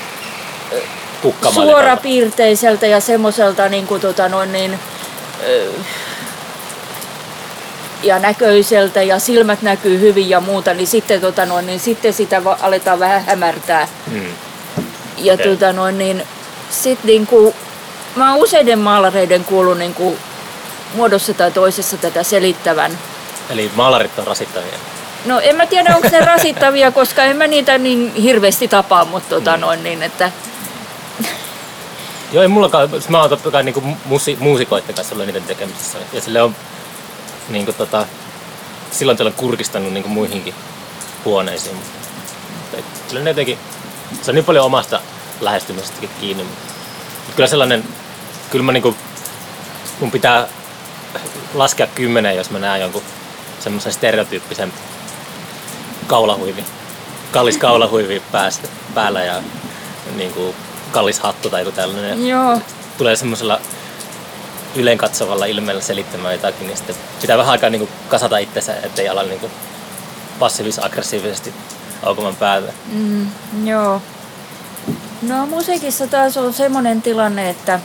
[1.53, 4.79] suorapiirteiseltä ja semmoiselta niin kuin, tota noin, niin,
[8.03, 12.41] ja näköiseltä ja silmät näkyy hyvin ja muuta, niin sitten, tota noin, niin sitten sitä
[12.61, 13.87] aletaan vähän hämärtää.
[14.11, 14.27] Mm.
[15.17, 15.47] Ja Okei.
[15.47, 16.23] tota noin, niin
[16.69, 17.55] sit niinku,
[18.15, 20.17] mä oon useiden maalareiden kuullut niinku
[20.93, 22.97] muodossa tai toisessa tätä selittävän.
[23.49, 24.77] Eli maalarit on rasittavia.
[25.27, 29.29] No en mä tiedä, onko ne rasittavia, koska en mä niitä niin hirveästi tapaa, mutta
[29.29, 29.61] tota Mm.
[29.61, 30.31] noin niin, että
[32.31, 35.97] Joo, ei mullakaan, siis mä oon totta kai niinku musi, muusikoiden kanssa ollut niiden tekemisissä.
[36.13, 36.55] Ja sille on
[37.49, 38.05] niinku tota,
[38.91, 40.53] silloin tällöin kurkistanut niinku muihinkin
[41.25, 41.75] huoneisiin.
[41.75, 42.77] Mutta
[43.09, 43.57] kyllä ne jotenkin,
[44.21, 44.99] se on niin paljon omasta
[45.41, 46.43] lähestymisestäkin kiinni.
[46.43, 47.83] Mutta kyllä sellainen,
[48.51, 48.95] kyllä mä niinku,
[49.99, 50.47] mun pitää
[51.53, 53.03] laskea kymmeneen, jos mä näen jonkun
[53.59, 54.73] semmoisen stereotyyppisen
[56.07, 56.65] kaulahuivi,
[57.31, 59.41] kallis kaulahuivi päästä, päällä ja
[60.15, 60.55] niin kuin
[60.91, 62.27] kallis hattu tai joku tällainen.
[62.27, 62.61] joo,
[62.97, 63.59] Tulee semmoisella
[64.75, 69.09] yleen katsovalla ilmeellä selittämään jotakin, niin sitten pitää vähän aikaa niin kuin kasata itsensä, ettei
[69.09, 69.51] ala niin kuin
[70.39, 71.53] passiivis-aggressiivisesti
[72.03, 72.73] aukoman päälle.
[72.91, 73.27] Mm,
[73.65, 74.01] joo.
[75.21, 77.79] No musiikissa taas on semmoinen tilanne, että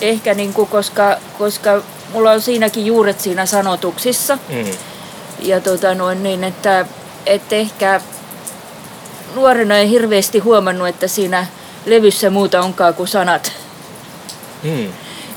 [0.00, 4.38] ehkä niin kuin, koska, koska mulla on siinäkin juuret siinä sanotuksissa.
[4.48, 4.70] Mm.
[5.42, 6.86] Ja tota noin niin, että,
[7.26, 8.00] että ehkä
[9.34, 11.46] nuorena ei hirveästi huomannut, että siinä
[11.86, 13.52] levyssä muuta onkaan kuin sanat.
[14.62, 14.88] Mm.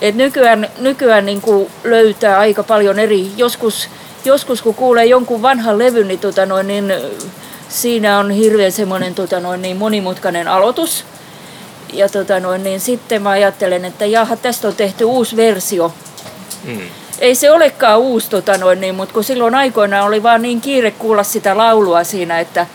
[0.02, 3.90] Et nykyään nykyään niin kuin löytää aika paljon eri, joskus,
[4.26, 6.94] joskus kun kuulee jonkun vanhan levyn, niin, tota noin, niin
[7.70, 11.06] siinä on hirveän semmoinen tota noin, niin monimutkainen aloitus.
[11.94, 15.94] Ja tota noin, niin sitten mä ajattelen, että jaha, tästä on tehty uusi versio.
[16.64, 16.82] Mm.
[17.24, 20.92] Ei se olekaan uusi, tota noin, niin, mutta kun silloin aikoinaan oli vaan niin kiire
[20.92, 22.68] kuulla sitä laulua siinä, että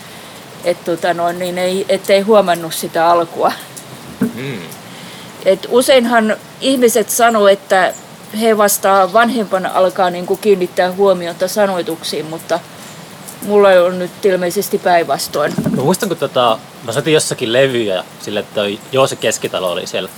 [0.65, 3.53] et, tota noin, niin ei, ettei huomannut sitä alkua.
[4.35, 4.59] Mm.
[5.45, 7.95] Et useinhan ihmiset sanoo, että
[8.41, 12.61] he vasta vanhempana alkaa niin kuin kiinnittää huomiota sanoituksiin, mutta
[13.47, 15.53] mulla on nyt ilmeisesti päinvastoin.
[15.77, 18.61] Mä muistan, kun tota, mä soitin jossakin levyjä sille, että
[18.93, 20.11] Joose Keskitalo oli siellä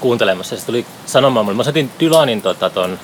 [0.00, 0.54] kuuntelemassa.
[0.54, 1.56] Ja se tuli sanomaan mulle.
[1.56, 2.98] Mä soitin Dylanin tota, ton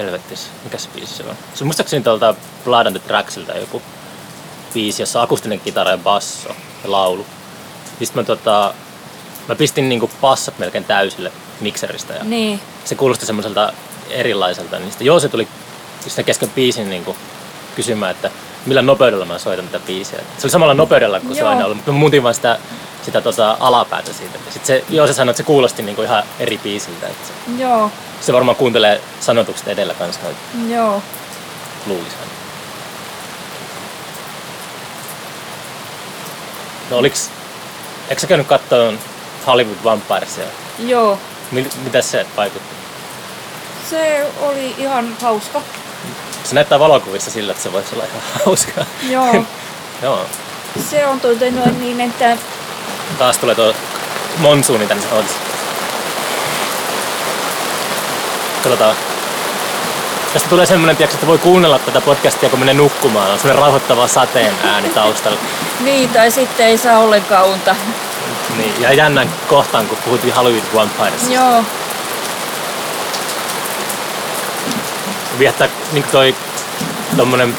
[0.00, 1.36] helvettis, mikä se biisi se on?
[1.54, 2.34] Se on muistaakseni tuolta
[2.64, 3.82] Blood and the Tracksilta joku
[4.74, 6.48] biisi, jossa on akustinen kitara ja basso
[6.84, 7.26] ja laulu.
[7.98, 8.74] Sitten mä, tota,
[9.48, 13.72] mä pistin niinku passat melkein täysille mikseristä ja Niin, se kuulosti semmoiselta
[14.10, 14.78] erilaiselta.
[14.78, 15.48] Niin sitten Joose tuli
[16.00, 17.16] sitten kesken biisin niin kuin
[17.76, 18.30] kysymään, että
[18.66, 20.18] millä nopeudella mä soitan tätä biisiä.
[20.18, 21.48] Se oli samalla nopeudella kuin se Joo.
[21.48, 22.58] on aina ollut, mutta mä muutin vaan sitä,
[23.02, 24.38] sitä tota alapäätä siitä.
[24.50, 27.06] Sitten se Joose sanoi, että se kuulosti niin kuin ihan eri biisiltä.
[27.06, 30.40] Että se, joo, se varmaan kuuntelee sanotukset edellä kanssa noita
[30.74, 31.02] joo.
[31.86, 32.30] luulisi aina.
[36.90, 37.30] No oliks,
[38.08, 38.92] eikö sä käynyt katsoa
[39.46, 40.44] Hollywood Vampiresia?
[40.78, 41.18] Joo,
[41.54, 42.74] Mil- Mitä se vaikutti?
[43.90, 45.62] se oli ihan hauska.
[46.44, 48.84] Se näyttää valokuvissa sillä, että se voisi olla ihan hauskaa.
[49.08, 49.44] Joo,
[50.02, 50.26] Joo.
[50.90, 52.36] se on tota noin niin, että
[53.18, 53.74] Taas tulee tuo
[54.38, 55.30] monsuuni tänne odds.
[58.62, 58.96] Katsotaan.
[60.32, 63.30] Tästä tulee semmonen, tiiäks, että voi kuunnella tätä podcastia, kun menee nukkumaan.
[63.30, 65.38] On semmonen rauhoittava sateen ääni taustalla.
[65.84, 67.76] niin, tai sitten ei saa ollenkaan unta.
[68.56, 71.28] Niin, ja jännän kohtaan, kun puhuttiin Hollywood Vampires.
[71.28, 71.64] Joo,
[75.38, 76.34] Viettää niin toi
[77.16, 77.56] tommonen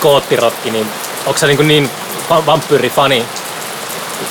[0.00, 0.86] koottirokki, niin
[1.26, 1.90] onko sä niin, niin
[2.30, 3.24] va- vampyyrifani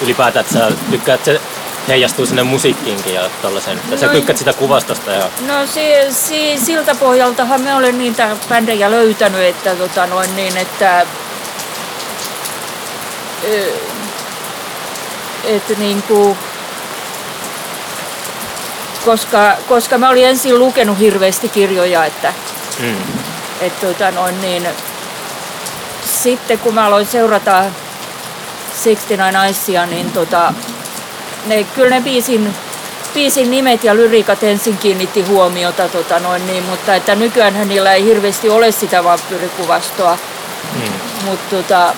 [0.01, 1.41] ylipäätään, että sä tykkäät, se
[1.87, 3.71] heijastuu sinne musiikkiinkin ja sä No-
[4.01, 4.09] Noin.
[4.11, 9.75] tykkäät sitä kuvastosta ja no si, si, siltä pohjaltahan me olen niitä bändejä löytänyt, että
[9.75, 11.05] tota noin niin, että
[15.43, 16.37] että niin kuin,
[19.05, 22.33] koska, koska mä olin ensin lukenut hirveästi kirjoja, että
[22.79, 22.95] mm,
[23.61, 24.67] Et tota noin, niin,
[26.21, 27.63] sitten kun mä aloin seurata
[28.83, 30.53] 69 Icea, niin tota,
[31.45, 32.53] ne, kyllä ne biisin,
[33.13, 38.03] biisin nimet ja lyriikat ensin kiinnitti huomiota, tota noin, niin, mutta että nykyään niillä ei
[38.03, 40.17] hirveästi ole sitä vampyyrikuvastoa.
[40.73, 40.93] mm,
[41.25, 41.93] Mutta tota,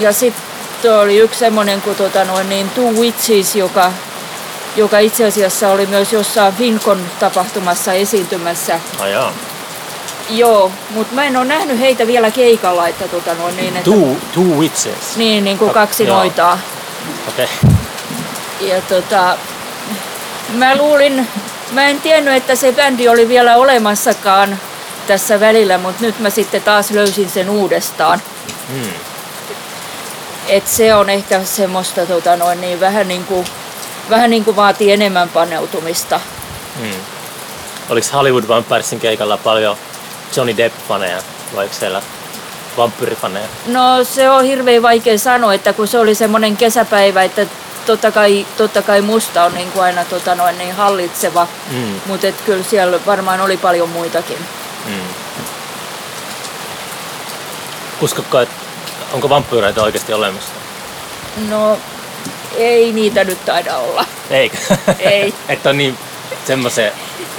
[0.00, 3.92] ja sitten oli yksi semmoinen kuin tota noin, niin Two Witches, joka,
[4.76, 8.80] joka itse asiassa oli myös jossain Finkon tapahtumassa esiintymässä.
[9.00, 9.32] ajaa.
[10.30, 14.16] Joo, mutta mä en ole nähnyt heitä vielä keikalla, että tota noin niin, että, Two,
[14.34, 15.16] two witches.
[15.16, 16.58] niin, niin kuin kaksi noitaa.
[17.28, 17.48] Okei.
[17.64, 18.68] Okay.
[18.68, 19.36] Ja tota,
[20.52, 21.28] mä luulin,
[21.72, 24.58] mä en tiennyt, että se bändi oli vielä olemassakaan
[25.06, 28.22] tässä välillä, mutta nyt mä sitten taas löysin sen uudestaan.
[28.68, 28.90] Mm.
[30.48, 33.46] Et se on ehkä semmoista tota noin, niin vähän niin kuin
[34.10, 36.20] vähän niin kuin vaatii enemmän paneutumista.
[36.80, 36.90] Mm.
[37.88, 39.76] Oliko Hollywood Vampiresin keikalla paljon
[40.36, 41.22] Johnny Depp-faneja
[41.56, 42.02] vai siellä
[42.78, 43.46] vampyyrifaneja?
[43.66, 47.46] No se on hirveän vaikea sanoa, että kun se oli semmoinen kesäpäivä, että
[47.86, 52.00] totta kai, totta kai musta on niin kuin aina tota noin, niin hallitseva, Mm.
[52.06, 54.38] mutta kyllä siellä varmaan oli paljon muitakin.
[54.86, 55.00] Mm.
[58.00, 58.54] Uskotko, että
[59.12, 60.50] onko vampyyreitä oikeasti olemassa?
[61.48, 61.78] No
[62.56, 64.04] ei niitä nyt taida olla.
[64.30, 64.56] Eikö?
[64.98, 65.34] Ei.
[65.48, 65.98] että on niin
[66.44, 66.92] semmoisen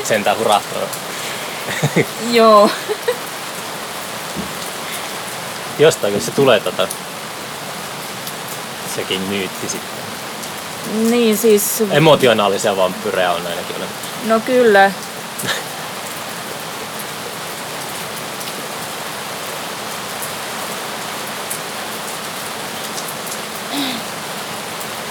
[0.03, 0.89] sentään hurahtanut.
[2.31, 2.69] Joo.
[5.79, 6.87] Jostain, jos se tulee tota,
[8.95, 9.99] sekin myytti sitten.
[11.09, 14.27] Niin siis, Emotionaalisia vampyyrejä on ainakin olemassa.
[14.27, 14.91] no kyllä.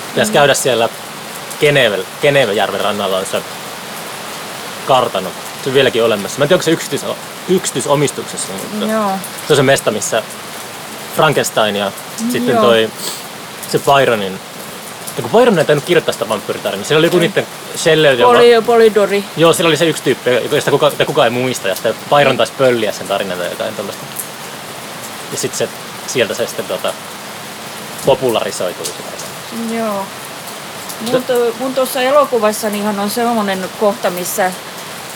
[0.08, 0.88] Pitäisi käydä siellä
[1.60, 3.42] Genevel, Genevejärven rannalla on se
[4.86, 5.28] kartano.
[5.62, 6.38] Se on vieläkin olemassa.
[6.38, 7.04] Mä en tiedä, onko se yksityis,
[7.48, 9.10] yksityisomistuksessa, mutta Joo.
[9.46, 10.22] se on se mesta, missä
[11.18, 11.92] Frankenstein ja
[12.32, 12.62] sitten Joo.
[12.62, 12.90] toi
[13.68, 14.40] se Byronin
[15.16, 17.46] ja kun Byron ei tainnut kirjoittaa sitä vampyyritarinaa, siellä oli joku niiden
[17.76, 18.32] Shelley, joka...
[18.32, 19.24] Poli, Polidori.
[19.36, 22.36] Joo, siellä oli se yksi tyyppi, josta kuka, jota kukaan ei muista, ja sitten Byron
[22.36, 24.04] taisi pölliä sen tarinan tai jotain tällaista.
[25.32, 25.68] Ja sitten se,
[26.06, 26.92] sieltä se sitten tota,
[28.06, 29.84] tarina.
[29.84, 30.06] Joo.
[31.00, 34.52] Mun, to, mun tuossa elokuvassanihan on semmoinen kohta, missä,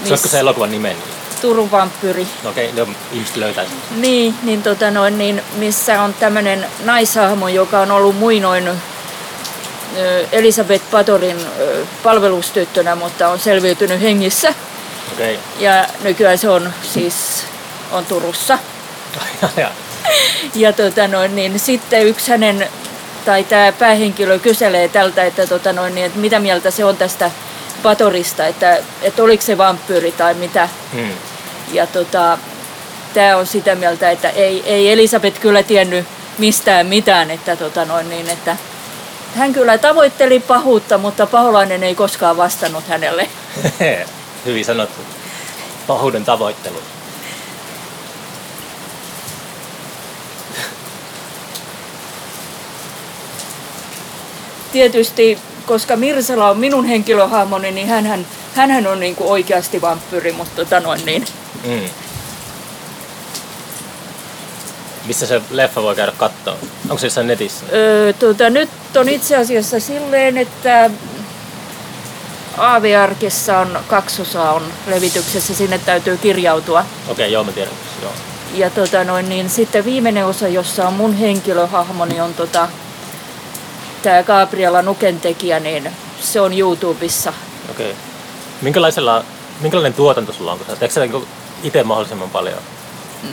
[0.05, 0.97] Se olisiko se elokuvan nimen?
[1.43, 2.27] Turun vampyyri.
[2.43, 4.01] No okei, okay, ihmiset löytää sen.
[4.01, 8.69] Niin, niin, tota noin, niin missä on tämmöinen naishahmo, joka on ollut muinoin
[10.33, 11.37] Elisabeth Patorin
[12.03, 14.55] palvelustyttönä, mutta on selviytynyt hengissä.
[15.13, 15.39] Okei.
[15.59, 17.45] Ja nykyään se on siis
[17.93, 18.59] on Turussa.
[19.43, 19.65] Okay.
[20.55, 22.69] Ja tota noin, niin sitten yksi hänen,
[23.25, 27.31] tai tämä päähenkilö kyselee tältä, että, tota noin, niin, että mitä mieltä se on tästä
[27.83, 30.69] Patorista, että, että oliko se vampyyri tai mitä.
[30.93, 31.32] hmm.
[31.73, 32.39] Ja tota,
[33.15, 36.07] tämä on sitä mieltä, että ei, ei Elisabeth kyllä tiennyt
[36.39, 38.57] mistään mitään, että, tota noin, niin, että
[39.35, 43.29] hän kyllä tavoitteli pahuutta, mutta paholainen ei koskaan vastannut hänelle.
[44.47, 45.01] Hyvin sanottu.
[45.87, 46.79] Pahuuden tavoittelu.
[54.73, 60.57] Tietysti, koska Mirsala on minun henkilöhahmoni, niin hänhän, hänhän on niin kuin oikeasti vampyyri, mutta
[60.57, 61.25] tota noin, niin,
[61.65, 61.89] Mm.
[65.07, 66.57] Missä se leffa voi käydä katsoa?
[66.83, 67.65] Onko se jossain netissä?
[67.73, 70.91] Öö, tota, nyt on itse asiassa silleen, että
[72.59, 76.81] AVRkissa on kaksosa on levityksessä, sinne täytyy kirjautua.
[76.81, 77.75] Okei, okay, joo mä tiedän.
[78.03, 78.13] Joo.
[78.55, 82.69] Ja tota noin, niin sitten viimeinen osa, jossa on mun henkilöhahmoni, on tota,
[84.03, 85.91] tämä Gabriela Nuken tekijä, niin
[86.21, 87.33] se on YouTubessa.
[87.71, 87.91] Okei.
[87.91, 88.03] Okay.
[88.63, 89.25] Minkälaisella,
[89.61, 90.59] minkälainen tuotanto sulla on?
[90.59, 91.01] Kun sä teekö sä
[91.63, 92.59] itse mahdollisimman paljon?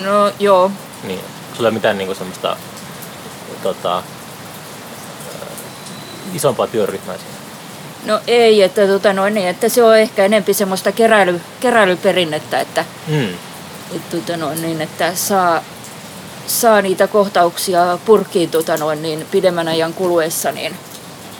[0.03, 0.71] No joo,
[1.03, 1.21] Niin.
[1.53, 2.57] Sulla ei mitään niinku semmoista
[3.63, 4.03] tota,
[6.33, 7.33] isompaa työryhmää siinä.
[8.05, 12.85] no ei, että, tota noin, niin, että se on ehkä enempi semmoista keräily, keräilyperinnettä, että,
[13.07, 13.29] Mm.
[13.95, 15.61] että, tota noin, niin, että saa,
[16.47, 20.75] saa niitä kohtauksia purkkiin tota noin, niin pidemmän ajan kuluessa, niin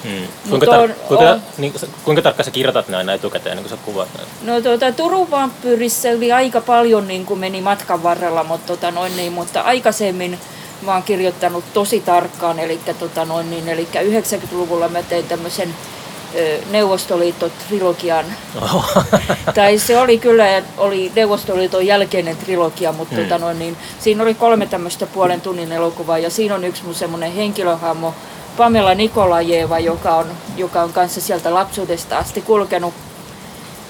[0.04, 0.28] Mm.
[0.50, 1.74] Kuinka, tar- on- kuinka, on- niin,
[2.04, 4.52] kuinka tarkkaan sä kirjoitat ne aina etukäteen, niin kun sä kuvaat ne?
[4.54, 9.18] No tuota, Turun vampyyrissä oli aika paljon niin kuin meni matkan varrella, mutta, tota, noin,
[9.18, 10.39] niin, mutta aikaisemmin
[10.82, 15.76] mä oon kirjoittanut tosi tarkkaan, eli, tota, noin, niin, eli 90-luvulla mä tein tämmöisen
[16.72, 18.26] Neuvostoliitto-trilogian,
[19.56, 23.22] tai se oli kyllä oli Neuvostoliiton jälkeinen trilogia, mutta Mm.
[23.24, 26.95] tota, noin, niin, siinä oli kolme tämmöistä puolen tunnin elokuvaa, ja siinä on yksi mun
[26.95, 28.14] semmoinen henkilöhahmo,
[28.60, 32.93] Pamela Nikolajeva, joka on, joka on kanssa sieltä lapsuudesta asti kulkenut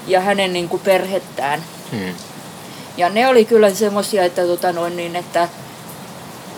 [0.07, 1.63] ja hänen niin kuin perhettään.
[1.91, 2.13] mm.
[2.97, 5.49] Ja ne oli kyllä semmoisia, että, tota noin, niin, että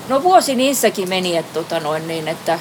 [0.10, 2.60] no vuosi niissäkin meni, että, tota noin, niin, että,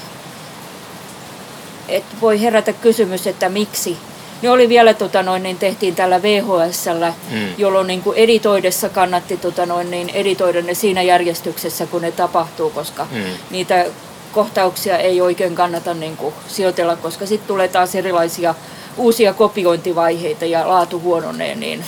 [1.88, 3.98] että voi herätä kysymys, että miksi.
[4.42, 7.48] Ne oli vielä, tota noin, niin tehtiin tällä VHSllä, Mm.
[7.58, 12.70] jolloin niin kuin editoidessa kannatti tota noin, niin editoida ne siinä järjestyksessä, kun ne tapahtuu,
[12.70, 13.22] koska Mm.
[13.50, 13.86] niitä
[14.32, 18.54] kohtauksia ei oikein kannata niin kuin sijoitella, koska sitten tulee taas erilaisia
[18.96, 21.54] uusia kopiointivaiheita ja laatu huononee.
[21.54, 21.84] Niin,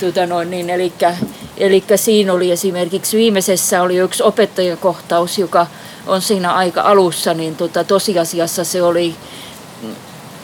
[0.00, 1.16] tota noin, niin, elikkä,
[1.56, 5.66] elikkä siinä oli esimerkiksi viimeisessä oli yksi opettajakohtaus, joka
[6.06, 9.14] on siinä aika alussa, niin tota, tosiasiassa se oli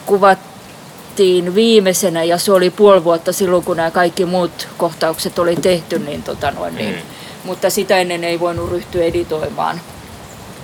[0.05, 5.99] kuvattiin viimeisenä ja se oli puoli vuotta silloin, kun nämä kaikki muut kohtaukset oli tehty,
[5.99, 7.01] niin, tota noin, niin, Mm.
[7.43, 9.81] mutta sitä ennen ei voinut ryhtyä editoimaan.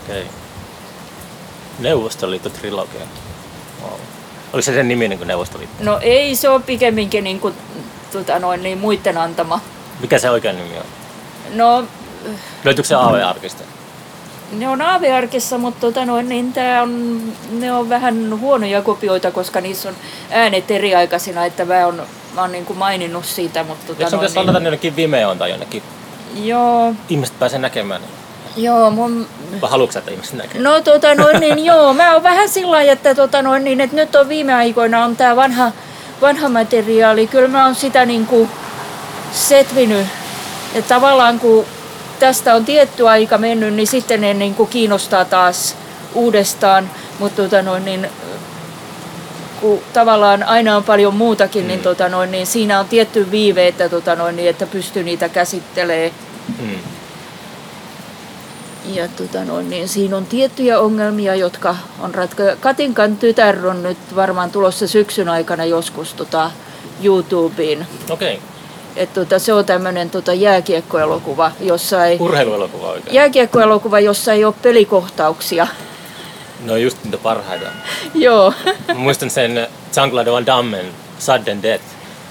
[0.03, 0.23] Okei.
[1.81, 3.07] Neuvostoliitto-trilogia.
[3.81, 3.99] Wow.
[4.53, 5.83] Oliko se sen nimi niin kuin Neuvostoliitto?
[5.83, 7.53] No ei, se on pikemminkin niin kuin,
[8.11, 9.59] tota noin, niin muiden antama.
[9.99, 10.85] Mikä se oikein nimi on?
[11.53, 11.83] No,
[12.63, 13.63] Löytyykö se AV-arkista?
[14.51, 17.21] ne on AV-arkissa, mutta tota noin, niin tää on,
[17.51, 19.95] ne on vähän huonoja kopioita, koska niissä on
[20.31, 22.01] äänet eriaikaisina, että mä oon,
[22.35, 23.63] mä oon niin kuin maininnut siitä.
[23.63, 25.83] Mutta tota Jos on noin, pitäisi ladata jonnekin Vimeoon tai jonnekin,
[26.35, 28.01] joo, ihmiset pääsee näkemään.
[28.01, 28.20] Niin.
[28.57, 29.27] Joo, mun,
[29.61, 30.61] Vai haluatko että ihmiset näkee?
[30.61, 33.95] No tota noin, niin joo, mä oon vähän sillä lailla, että, tota noin, niin, että
[33.95, 35.71] nyt on viime aikoina on tää vanha,
[36.21, 37.27] vanha materiaali.
[37.27, 38.49] Kyllä mä oon sitä niin kuin
[39.31, 40.07] setvinyt.
[40.75, 41.65] Että tavallaan kun
[42.19, 45.75] tästä on tietty aika mennyt, niin sitten ne niin kuin kiinnostaa taas
[46.13, 46.89] uudestaan.
[47.19, 48.07] Mutta tota noin, niin,
[49.61, 51.83] kun tavallaan aina on paljon muutakin, niin, Mm.
[51.83, 56.11] tota noin, niin siinä on tietty viive, että, tota noin, niin, että pystyy niitä käsittelemään.
[56.59, 56.75] Mm.
[58.85, 62.43] Ja tota noin, niin siinä on tiettyjä ongelmia, jotka on ratka...
[62.59, 66.51] Katinkan tytär on nyt varmaan tulossa syksyn aikana joskus tota
[67.03, 67.87] YouTubeen.
[68.09, 68.35] Okei.
[68.35, 68.47] Okay.
[68.95, 72.17] Et tota, se on tämmöinen tota jääkiekkoelokuva, jossa ei...
[72.19, 73.15] Urheiluelokuva oikein.
[73.15, 75.67] Jääkiekkoelokuva, jossa ei ole pelikohtauksia.
[76.65, 77.65] No just niitä parhaita.
[78.15, 78.53] Joo.
[78.87, 80.85] Mä muistan sen Jean-Claude Van Dammen
[81.19, 81.83] Sudden Death.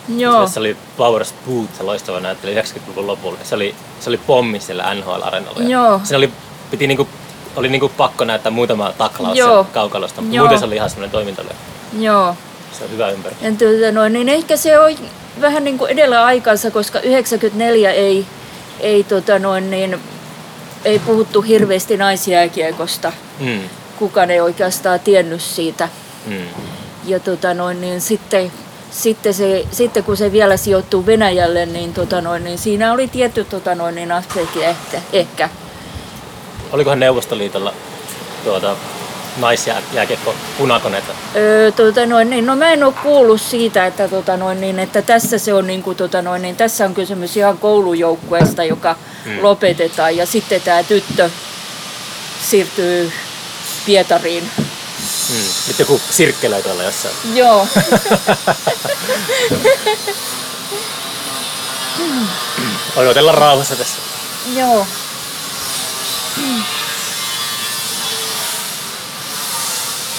[0.08, 0.48] Joo.
[0.48, 3.38] Se oli Powers Booth, se loistava näyttely 90-luvun lopulla.
[3.42, 5.62] Se oli, se oli pommi siellä NHL-areenalla.
[5.68, 6.00] Joo.
[6.04, 6.32] Se oli,
[6.70, 7.08] piti niinku,
[7.56, 9.66] oli niinku pakko näyttää muutama taklaus Joo.
[9.72, 10.44] Kaukalosta, mutta Joo.
[10.44, 11.54] muuten se oli ihan semmoinen toimintalle.
[11.98, 12.36] Joo.
[12.78, 13.36] Se on hyvä ympäri.
[13.40, 14.92] Ja tuota noin, niin ehkä se on
[15.40, 18.26] vähän niin kuin edellä aikansa, koska 94 ei,
[18.80, 20.00] ei, tota noin, niin,
[20.84, 23.12] ei puhuttu hirveästi naisjääkiekosta.
[23.40, 23.60] Mm.
[23.98, 25.88] Kukaan ei oikeastaan tiennyt siitä.
[26.26, 26.44] Mm.
[27.04, 28.52] Ja tota noin, niin sitten,
[28.90, 33.44] sitten, se, sitten kun se vielä sijoittuu Venäjälle, niin, tota noin, niin siinä oli tietty
[33.44, 35.00] tota noin, niin aspekti ehkä.
[35.12, 35.48] ehkä.
[36.72, 37.74] Olikohan Neuvostoliitolla
[38.44, 38.76] tuota,
[39.36, 41.12] naisjääkiekko punakoneita?
[41.36, 45.02] Öö, tota noin, niin, no mä en ole kuullut siitä, että, tota noin, niin, että
[45.02, 49.32] tässä, se on, niin kuin, tota noin, niin, tässä on kysymys ihan koulujoukkueesta, joka Mm.
[49.32, 49.42] mm.
[49.42, 51.30] lopetetaan ja sitten tämä tyttö
[52.50, 53.12] siirtyy
[53.86, 54.50] Pietariin.
[55.30, 55.36] Mm.
[55.68, 57.14] Nyt joku sirkkelöi tuolla jossain.
[57.34, 57.66] Joo,
[62.96, 63.98] Odotella rauhassa tässä.
[64.56, 64.86] joo.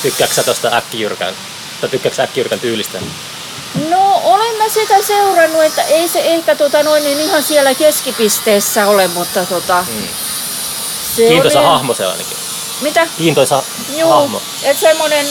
[0.01, 1.36] Tykkääksä sä tosta äkkijyrkän?
[1.82, 2.99] Tai tykkääksä sä äkkijyrkän tyylistä?
[3.89, 8.88] No olen mä sitä seurannut, että ei se ehkä tota noin, niin ihan siellä keskipisteessä
[8.88, 10.07] ole, mutta tota, Mm.
[11.16, 11.68] se Kiintoisa oli...
[11.68, 12.38] hahmo se ainakin.
[12.82, 13.08] Mitä?
[13.18, 13.64] Kiintoisa
[13.98, 14.42] Joo, hahmo.
[14.64, 15.26] että semmoinen,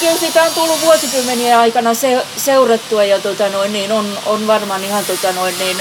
[0.00, 4.84] kyllä sitä on tullut vuosikymmenien aikana se, seurattua ja tota noin, niin on, on varmaan
[4.84, 5.76] ihan tota noin, niin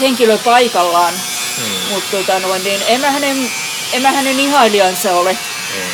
[0.00, 1.14] henkilö paikallaan,
[1.58, 1.94] Mm.
[1.94, 3.50] mutta tota noin, niin en mä hänen,
[3.92, 5.32] en mä hänen ihailijansa ole.
[5.76, 5.90] Mm.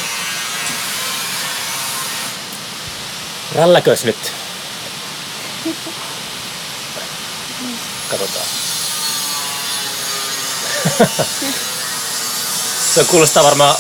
[3.55, 4.33] Rälläkös nyt?
[8.11, 8.47] Katsotaan.
[12.95, 13.77] Se kuulostaa varmaan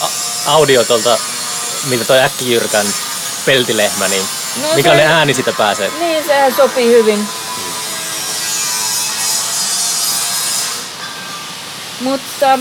[0.47, 1.19] audio tuolta,
[1.85, 2.87] miltä toi äkkijyrkän
[3.47, 4.25] peltilehmä, niin
[4.63, 5.91] No mikä se- ne ääni siitä pääsee?
[6.01, 7.29] Niin, sehän sopii hyvin.
[12.01, 12.59] Mutta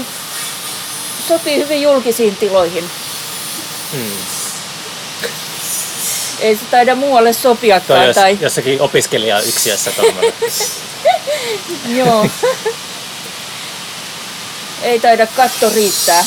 [1.28, 2.90] sopii hyvin julkisiin tiloihin.
[3.92, 4.12] Hmm.
[6.40, 8.08] Ei se taida muualle Toi sopiakaan.
[8.08, 8.38] jos, Tai...
[8.42, 10.34] jossakin opiskelijayksiössä tommonen.
[11.98, 12.26] Joo.
[14.82, 16.26] Ei taida katto riittää.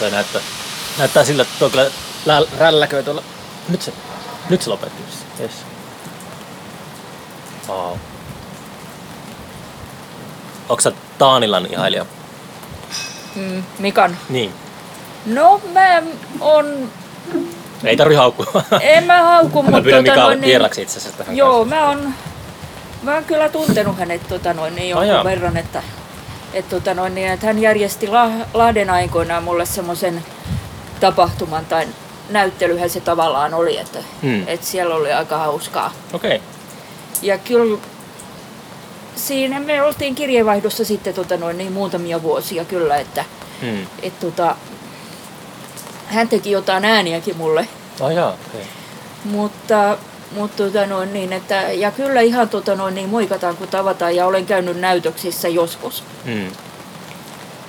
[0.00, 0.40] Toi näyttää,
[0.98, 1.86] näyttää siltä, että tuo kyllä
[2.26, 3.22] lä- rälläköi tuolla.
[3.68, 3.92] Nyt se,
[4.50, 5.02] nyt se lopetti.
[5.40, 5.50] Yes.
[7.68, 7.96] Wow.
[10.68, 12.06] Onko sä Taanilan ihailija?
[13.36, 14.16] Mm, Mikan.
[14.28, 14.54] Niin.
[15.26, 16.02] No mä
[16.40, 16.90] on...
[17.84, 18.62] Ei tarvi haukkua.
[18.80, 19.82] En mä hauku, Mä mutta...
[19.82, 21.76] pyydän tota Mikalle niin- itse asiassa tähän Joo, kanssa.
[21.76, 22.14] mä oon,
[23.02, 25.24] mä oon kyllä tuntenut hänet tota noin, niin jonkun jaa.
[25.24, 25.82] verran, että,
[26.52, 30.24] et, tota noin, niin, että hän järjesti La- Lahden aikoinaan mulle semmoisen
[31.00, 31.88] tapahtuman tai
[32.30, 34.44] näyttelyhän se tavallaan oli, että Hmm.
[34.46, 35.92] et siellä oli aika hauskaa.
[36.12, 36.36] Okei.
[36.36, 36.48] Okay.
[37.22, 37.78] Ja kyllä
[39.16, 43.24] siinä me oltiin kirjeenvaihdossa sitten tota noin, niin muutamia vuosia kyllä, että
[43.60, 43.86] Hmm.
[44.02, 44.56] et, tota,
[46.06, 47.68] hän teki jotain ääniäkin mulle.
[48.00, 48.60] Oh, jaa, okay.
[49.24, 49.98] Mutta,
[50.30, 54.26] mutta tota noin, niin, että, ja kyllä ihan tota noin, niin moikataan kun tavataan ja
[54.26, 56.04] olen käynyt näytöksissä joskus.
[56.24, 56.50] hmm.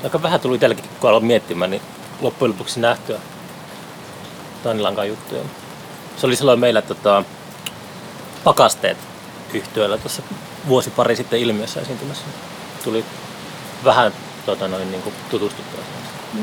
[0.04, 1.82] Aika vähän tuli itselläkin, kun aloin miettimään, niin
[2.22, 3.20] loppujen lopuksi nähtyä
[4.64, 5.42] Taanilankaan juttuja.
[6.18, 7.24] Se oli silloin meillä tota,
[8.44, 8.98] pakasteet
[9.54, 10.22] yhtiöllä tuossa
[10.68, 12.26] vuosi pari sitten ilmiössä esiintymässä.
[12.84, 13.06] Tuli
[13.84, 14.14] vähän
[14.46, 15.80] tota, noin, niin kuin tutustuttua.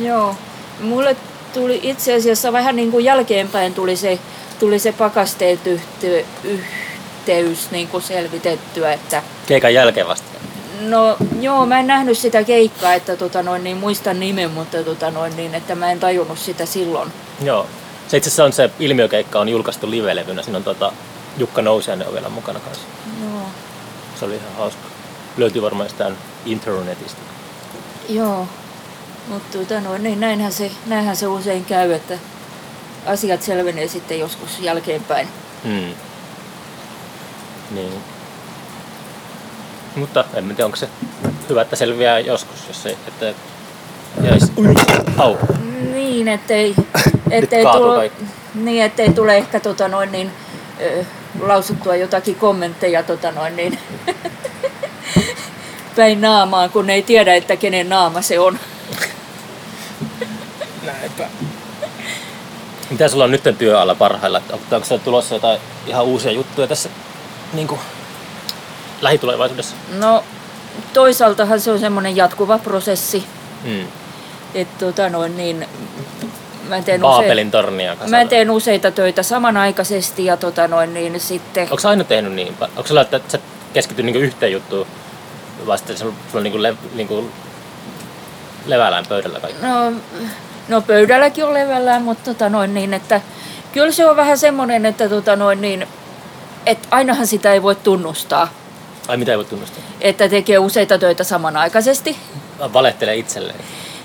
[0.01, 0.37] Joo.
[0.81, 1.17] Mulle
[1.55, 4.19] tuli itse asiassa vähän niin kuin jälkeenpäin tuli se,
[4.59, 10.29] tuli se pakasteet yhte, yhteys niin kuin selvitettyä, että Keikan jälkeen vasta.
[10.81, 15.11] No joo, mä en nähnyt sitä keikkaa, että tota noin, niin muistan nimen, mutta tota
[15.11, 17.13] noin, niin, että mä en tajunnut sitä silloin.
[17.43, 17.67] Joo.
[18.09, 20.43] Se itse asiassa on se ilmiökeikka on julkaistu live-levynä.
[20.43, 20.93] Siinä on tota,
[21.39, 22.85] Jukka Nousiainen on vielä mukana kanssa.
[23.25, 23.43] Joo.
[24.19, 24.83] Se oli ihan hauska.
[25.37, 27.21] Löytyy varmaan jostain internetistä.
[28.09, 28.47] Joo.
[29.29, 32.19] Mutta tota noin, niin näinhän, se, näinhän se usein käy, että
[33.07, 35.29] asiat selvenee sitten joskus jälkeenpäin.
[35.65, 35.95] Hmm.
[37.71, 37.93] Niin.
[39.97, 40.89] Mutta en tiedä, onko se
[41.49, 43.35] hyvä, että selviää joskus, jos ei, että
[44.23, 44.53] jäisi...
[44.59, 44.75] Ui!
[45.19, 45.37] Au!
[45.93, 46.75] Niin, ettei,
[47.31, 48.13] ettei, tule,
[48.55, 50.31] niin, ettei tule ehkä tota noin, niin,
[50.81, 51.05] ö,
[51.41, 53.79] lausuttua jotakin kommentteja tota noin, niin,
[55.97, 58.59] päin naamaa, kun ei tiedä, että kenen naama se on.
[60.87, 61.29] Näinpä.
[62.91, 64.43] Mitä sulla on nyt työalla parhailla?
[64.53, 66.89] Onko sulla tulossa jotain ihan uusia juttuja tässä
[67.53, 67.81] niin kuin,
[69.01, 69.77] lähitulevaisuudessa?
[69.99, 70.25] No
[70.93, 73.25] toisaaltahan se on semmoinen jatkuva prosessi.
[73.65, 73.87] Mm.
[74.55, 75.69] Että tota noin, niin,
[76.69, 81.69] mä teen, Baabelin tornia use- mä teen useita töitä samanaikaisesti ja tota noin, niin sitten...
[81.71, 82.55] Onko aina tehnyt niin?
[82.61, 83.39] Onko sulla, että sä
[83.73, 84.87] keskittyy niinku yhteen juttuun
[85.67, 87.31] vasta sulla on niinku, le, niinku
[88.67, 89.67] levällään pöydällä kaikki?
[89.67, 89.93] No,
[90.69, 93.21] no pöydälläkin on levällään, mutta tota noin niin, että
[93.73, 95.87] kyllä se on vähän semmoinen, että tota noin niin,
[96.67, 98.49] että ainahan sitä ei voi tunnustaa.
[99.09, 99.83] Ai mitä ei voi tunnustaa?
[100.01, 102.17] Että tekee useita töitä samanaikaisesti.
[102.73, 103.61] Valehtelee itselleen.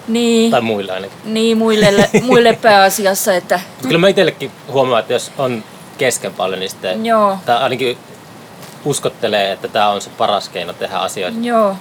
[0.07, 0.51] Niin.
[0.51, 1.17] Tai muille ainakin.
[1.23, 3.35] Niin, muille, muille pääasiassa.
[3.35, 3.59] Että...
[3.81, 5.63] Kyllä mä itsellekin huomaan, että jos on
[5.97, 7.37] kesken paljon, niin sitten Joo.
[7.45, 7.97] tai ainakin
[8.85, 11.37] uskottelee, että tämä on se paras keino tehdä asioita.
[11.41, 11.75] Joo,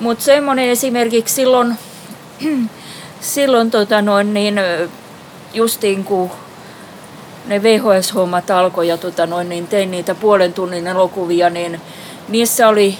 [0.00, 1.78] mutta semmoinen esimerkiksi silloin,
[3.20, 4.60] silloin tota noin, niin,
[5.54, 6.30] justiin kun
[7.46, 11.80] ne VHS-hommat alkoi ja tota noin, niin tein niitä puolen tunnin elokuvia, niin
[12.28, 12.98] niissä oli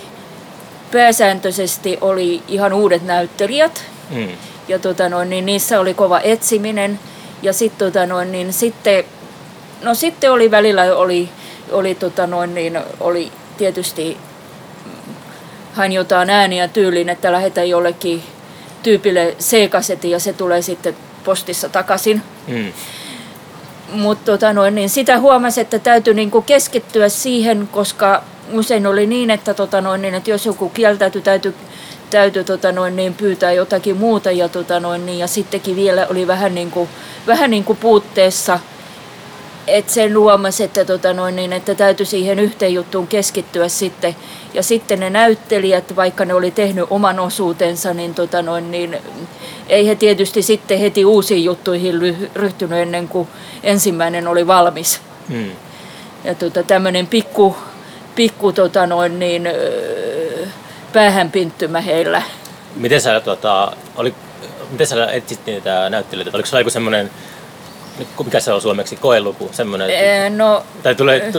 [0.93, 3.85] pääsääntöisesti oli ihan uudet näyttelijät.
[4.11, 4.29] Mm.
[4.68, 6.99] Ja tota noin, niin niissä oli kova etsiminen.
[7.43, 9.05] Ja sit, tota noin, niin sitten,
[9.83, 11.29] no sitten oli välillä oli,
[11.73, 14.16] oli, tota noin, niin oli tietysti
[15.73, 18.23] hain jotain ääniä tyyliin, että lähetän jollekin
[18.83, 22.22] tyypille C-kasetin ja se tulee sitten postissa takaisin.
[22.49, 22.72] Mm.
[23.93, 28.22] Mutta tota noin, niin sitä huomasi, että täytyy niinku keskittyä siihen, koska
[28.53, 31.55] usein oli niin, että, tota noin, niin, että jos joku kieltäytyi, täytyy
[32.11, 36.26] täytyy tota noin, niin pyytää jotakin muuta ja, tota noin, niin, ja sittenkin vielä oli
[36.26, 36.89] vähän niin kuin,
[37.26, 38.61] vähän niin kuin puutteessa,
[39.67, 44.17] että sen huomasi, että, tota noin, niin, että täytyy siihen yhteen juttuun keskittyä sitten.
[44.55, 48.97] Ja sitten ne näyttelijät, vaikka ne oli tehnyt oman osuutensa, niin, tota noin, niin
[49.69, 53.29] ei he tietysti sitten heti uusiin juttuihin ryhtynyt ennen kuin
[53.63, 55.01] ensimmäinen oli valmis.
[55.29, 55.51] Mm.
[56.25, 57.57] Ja tota, tämmöinen pikku,
[58.15, 59.49] pikku tota noin, niin,
[60.93, 62.23] päähänpinttymä heillä.
[62.77, 64.15] Miten sä, tota, oli,
[64.71, 66.37] miten sä etsit niitä näyttelijöitä?
[66.37, 67.11] Oliko se joku semmoinen,
[68.24, 69.48] mikä se on suomeksi, koeluku?
[69.53, 71.32] Semmoinen, ee, no, tai tulee,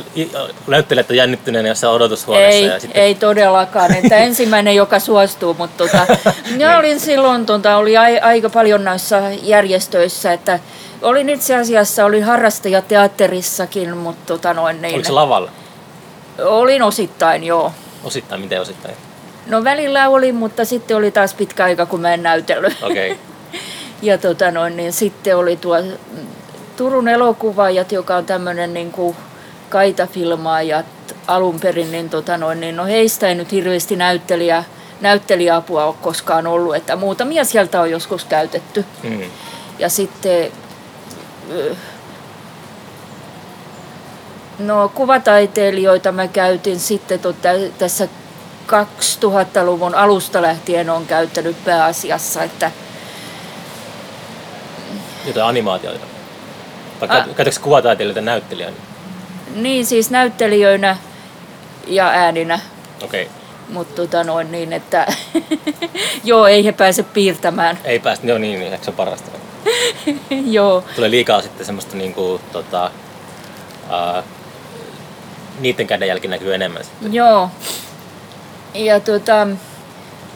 [0.68, 2.56] näyttelijät on jännittyneenä jossain odotushuoneessa.
[2.56, 3.02] Ei, ja sitten...
[3.02, 3.96] ei todellakaan.
[3.96, 6.08] Että ensimmäinen, joka suostuu, mutta tota,
[6.52, 10.60] minä olin silloin, tota, oli aika paljon näissä järjestöissä, että
[11.02, 14.94] olin itse asiassa, olin harrastajateatterissakin, mutta tota noin niin.
[14.94, 15.52] Oliko se lavalla?
[16.40, 17.72] Olin osittain, joo.
[18.04, 18.96] Osittain, miten osittain?
[19.48, 22.84] No välillä oli, mutta sitten oli taas pitkä aika, kun mä en näytellyt.
[22.84, 23.16] Okay.
[24.02, 25.78] ja tota noin, niin sitten oli tuo
[26.78, 29.16] Turun elokuvaajat, joka on tämmöinen niin kuin
[29.70, 30.86] kaitafilmaajat
[31.28, 34.64] alun perin, niin, tota noin, niin no heistä ei nyt hirveästi näyttelijä,
[35.02, 38.86] näyttelijäapua ole koskaan ollut, että muutamia sieltä on joskus käytetty.
[39.04, 39.22] Mm.
[39.80, 40.52] Ja sitten
[44.60, 48.08] no kuvataiteilijoita mä käytin sitten tota, tässä
[48.68, 52.72] 2000-luvun alusta lähtien on käyttänyt pääasiassa, että
[55.26, 56.06] jotain animaatioita.
[57.02, 57.36] Vai ah.
[57.36, 58.78] käytätkö kuvataiteilijoita näyttelijänä?
[59.56, 60.98] Niin, siis näyttelijöinä
[61.88, 62.60] ja ääninä.
[63.04, 63.24] Okei.
[63.24, 63.36] Okay.
[63.70, 65.08] Mutta tota noin niin, että
[66.24, 67.78] joo, ei he pääse piirtämään.
[67.84, 69.32] Ei pääse, joo niin, niin, se on parasta.
[70.58, 70.84] joo.
[70.96, 72.92] Tulee liikaa sitten semmoista niinku, tota,
[73.90, 74.24] uh,
[75.60, 77.14] niiden kädenjälki näkyy enemmän sitten.
[77.14, 77.50] Joo.
[78.74, 79.48] Ja tota,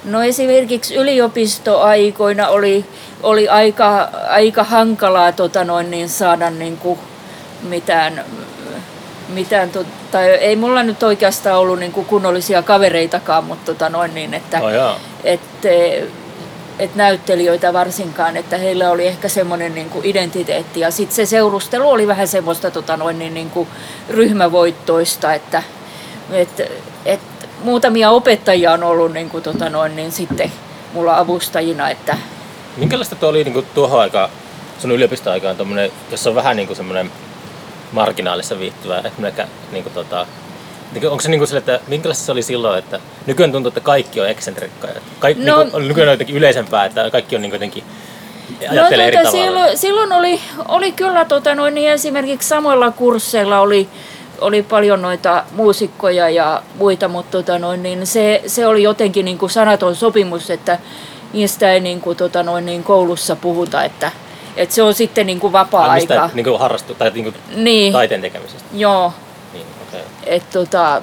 [0.04, 2.86] no esimerkiksi yliopistoaikoina oli,
[3.24, 7.00] oli aika, aika hankalaa tota noin, niin saada niin kuin
[7.64, 8.26] mitään,
[9.30, 14.14] mitään to, tai ei mulla nyt oikeastaan ollut niin kuin kunnollisia kavereitakaan, mutta tota noin
[14.14, 15.42] niin, että oh, et,
[16.80, 21.90] et näyttelijöitä varsinkaan, että heillä oli ehkä semmoinen niin kuin identiteetti ja sitten se seurustelu
[21.90, 23.68] oli vähän semmoista tota noin, niin, niin kuin
[24.10, 25.64] ryhmävoittoista, että
[26.32, 26.72] et,
[27.06, 27.20] et
[27.64, 30.52] muutamia opettajia on ollut niin kuin, tota noin, niin sitten
[30.94, 31.90] mulla avustajina.
[31.90, 32.18] Että...
[32.78, 34.30] Minkälaista tuo oli niin kuin tuohon aikaan,
[34.80, 35.56] sun yliopistoaikaan,
[36.12, 37.12] jos on vähän niin kuin semmoinen
[37.92, 40.28] marginaalissa viihtyvä, että niin kuin, tota,
[41.10, 44.22] onko se niin kuin sille, että minkälaista se oli silloin, että nykyään tuntuu, että kaikki
[44.22, 44.94] on eksentrikkoja.
[45.20, 47.84] Kaikki, no, niin kuin, nykyään on jotenkin yleisempää, että kaikki on niin jotenkin
[48.72, 48.82] no,
[49.14, 49.32] tuota.
[49.32, 53.90] Silloin, silloin oli, oli kyllä tota, noin, niin esimerkiksi samoilla kursseilla oli
[54.42, 59.38] oli paljon noita muusikkoja ja muita, mutta tota noin, niin se, se oli jotenkin niin
[59.38, 60.80] kuin sanaton sopimus, että
[61.36, 64.12] niistä ei niin kuin, tota noin, niin koulussa puhuta, että,
[64.58, 66.30] että se on sitten niin kuin vapaa-aika.
[66.34, 67.94] Niin kuin harrastu, tai niin kuin niin.
[67.94, 68.64] taiteen tekemisestä?
[68.74, 69.14] Joo.
[69.54, 70.02] Niin, okay.
[70.26, 71.02] Et, tota,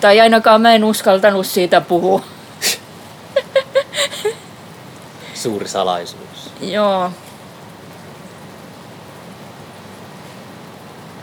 [0.00, 2.22] Tai ainakaan mä en uskaltanut siitä puhua.
[5.34, 6.50] Suuri salaisuus.
[6.60, 7.10] Joo.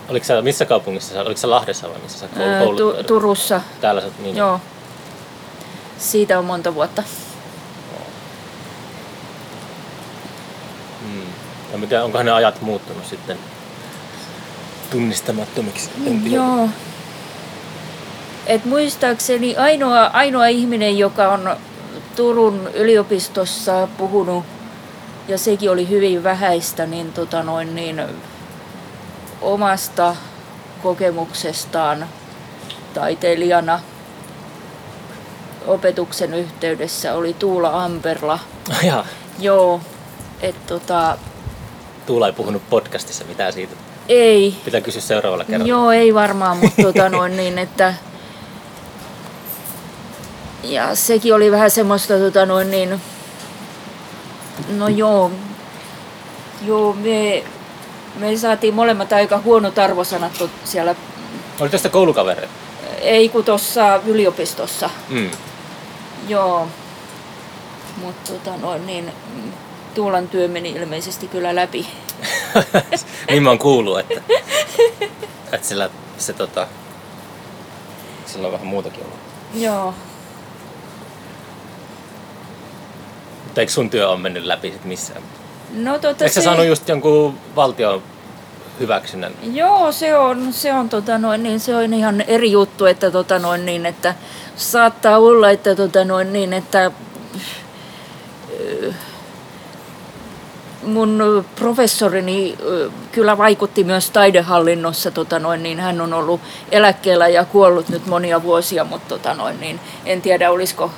[0.08, 2.26] Oliko sä, missä kaupungissa sä, oliko sä Lahdessa vai missä sä
[2.58, 2.76] koulut?
[2.76, 3.60] tu- Turussa.
[3.80, 4.60] Täällä sä, niin, Joo.
[6.02, 7.02] Siitä on monta vuotta.
[11.00, 11.22] Mm.
[11.72, 13.38] Ja mitä, onkohan ne ajat muuttunut sitten
[14.90, 15.90] tunnistamattomiksi?
[16.06, 16.32] En.
[16.32, 16.68] Joo.
[18.46, 21.56] Et muistaakseni ainoa, ainoa ihminen, joka on
[22.16, 24.44] Turun yliopistossa puhunut,
[25.28, 28.02] ja sekin oli hyvin vähäistä, niin, tota noin, niin
[29.40, 30.16] omasta
[30.82, 32.06] kokemuksestaan
[32.94, 33.80] taiteilijana
[35.66, 38.38] opetuksen yhteydessä oli Tuula Amperla.
[38.82, 39.06] Jaa,
[39.38, 39.80] Joo,
[40.40, 41.18] et tota,
[42.06, 43.74] Tuula ei puhunut podcastissa mitään siitä.
[44.08, 45.68] ei, Pitää kysyä seuraavalla kerralla.
[45.68, 47.94] Joo, ei varmaan, mutta tota noin niin, että...
[50.62, 53.00] Ja sekin oli vähän semmoista tota noin niin...
[54.76, 55.30] No joo,
[56.66, 57.44] joo me,
[58.18, 60.32] me saatiin molemmat aika huonot arvosanat
[60.64, 60.94] siellä,
[61.60, 62.52] Oli tästä koulukavereita.
[63.00, 64.90] ei kun tuossa yliopistossa.
[65.08, 65.30] Mm.
[66.28, 66.68] Joo,
[67.96, 69.52] mutta tota noin niin, mm,
[69.94, 71.86] Tuulan työ meni ilmeisesti kyllä läpi.
[73.30, 74.20] niin mä oon kuullut, että,
[75.52, 76.66] että sillä, se tota,
[78.26, 79.18] sillä on vähän muutakin ollut.
[79.54, 79.94] Joo,
[83.44, 85.22] Mutta eikö sun työ on mennyt läpi sit missään?
[85.74, 88.02] no tota Eikö sä se- saanut just jonkun valtion
[88.82, 89.32] hyväksynnän?
[89.52, 93.38] Joo, se on, se on, tota noin, niin se on ihan eri juttu, että, tota
[93.38, 94.14] noin, niin, että
[94.56, 96.90] saattaa olla, että, tota noin, niin, että
[98.60, 98.92] ö,
[100.82, 105.10] mun professorini ö, kyllä vaikutti myös taidehallinnossa.
[105.10, 109.60] Tota noin, niin hän on ollut eläkkeellä ja kuollut nyt monia vuosia, mutta tota noin,
[109.60, 110.90] niin en tiedä olisiko,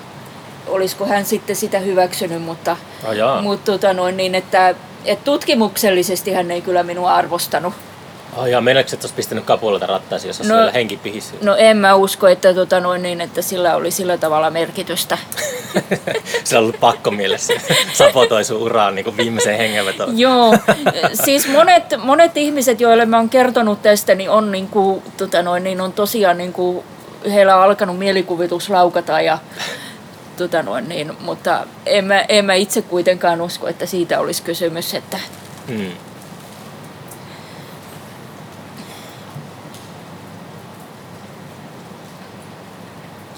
[0.66, 2.76] olisiko hän sitten sitä hyväksynyt, mutta,
[3.16, 3.42] jaa.
[3.42, 4.74] mutta tota noin, niin, että,
[5.04, 7.74] että tutkimuksellisesti hän ei kyllä minua arvostanut.
[8.36, 11.34] Oh, ja meinaatko, että olisi pistänyt kapulata rattaisiin, jos No- henki pihissä?
[11.42, 15.18] No en mä usko, että, tota noin, niin, että sillä oli sillä tavalla merkitystä.
[16.44, 17.54] Se on ollut pakko mielessä.
[17.92, 20.18] Sapotoi sun uraan niin kuin viimeiseen hengenvetoon.
[20.18, 20.54] Joo,
[21.24, 25.64] siis monet, monet ihmiset, joille mä oon kertonut tästä, niin on, niin kuin, tota noin,
[25.64, 26.84] niin on tosiaan, niin kuin,
[27.32, 29.38] heillä on alkanut mielikuvitus laukata, ja,
[30.36, 34.94] tota noin, niin, mutta en mä, en mä itse kuitenkaan usko, että siitä olisi kysymys.
[34.94, 35.18] Että,
[35.68, 35.92] Hmm.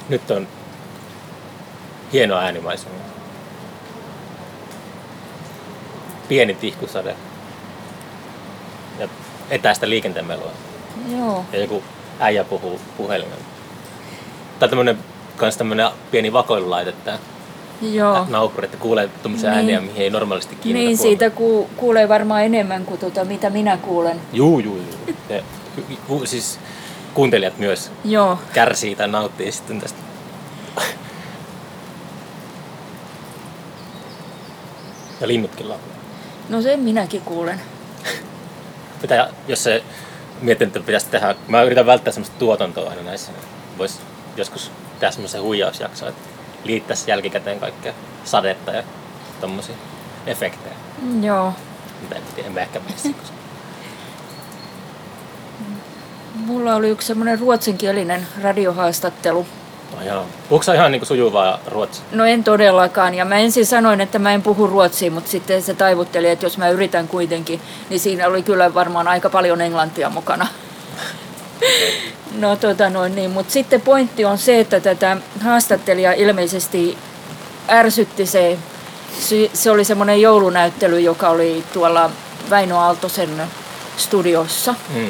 [0.09, 0.49] Nyt on
[2.12, 2.94] hieno äänimaisema.
[6.28, 7.16] Pieni tihkusade.
[8.99, 9.09] Ja
[9.51, 10.51] etäistä liikenteen melua.
[11.18, 11.82] joo, Ja joku
[12.20, 13.44] äijä puhuu puhelimella.
[14.59, 14.99] Tai tämmönen,
[15.37, 17.18] kans tämmönen pieni vakoilulaite tää
[17.93, 18.26] joo.
[18.28, 19.57] naapuri, että kuulee tuommoisia Niin.
[19.59, 21.18] ääniä, mihin ei normaalisti kiinnitä Niin, huomiota.
[21.18, 24.20] siitä ku, kuulee varmaan enemmän kuin tota, mitä minä kuulen.
[24.32, 25.16] Juu, juu, juu.
[25.28, 25.43] Ja,
[26.09, 26.59] ku, siis
[27.14, 29.99] kuuntelijat myös Joo, kärsii tai nauttii sitten tästä.
[35.20, 35.87] Ja linnutkin laulaa.
[36.49, 37.61] no sen minäkin kuulen.
[39.03, 39.82] Pitää, jos se
[40.41, 43.32] mietin, että pitäisi tehdä, mä yritän välttää semmoista tuotantoa aina näissä.
[43.78, 43.99] Voisi
[44.37, 44.70] joskus
[45.01, 46.28] tehdä semmoisen huijausjakson, että
[46.64, 47.92] liittäisi jälkikäteen kaikkea
[48.24, 48.82] sadetta ja
[49.40, 49.74] tommosia
[50.26, 50.74] efektejä.
[51.03, 51.53] Mm, Joo.
[52.03, 53.14] Mitä en tiedä, en mä ehkä mene
[56.34, 59.47] Mulla oli yksi semmoinen ruotsinkielinen radiohaastattelu.
[59.94, 60.26] Oh, joo.
[60.49, 62.05] Puhuuko ihan niinku sujuvaa ruotsia?
[62.12, 63.14] No en todellakaan.
[63.14, 66.59] Ja mä ensin sanoin, että mä en puhu ruotsia, mutta sitten se taivutteli, että jos
[66.59, 70.47] mä yritän kuitenkin, niin siinä oli kyllä varmaan aika paljon englantia mukana.
[72.38, 76.98] No tota noin niin, mutta sitten pointti on se, että tätä haastattelijaa ilmeisesti
[77.68, 78.59] ärsytti se,
[79.54, 82.11] se- oli semmoinen joulunäyttely, joka oli tuolla
[82.50, 83.42] Väinö Aaltosen
[83.96, 84.74] studiossa.
[84.94, 85.09] Mm.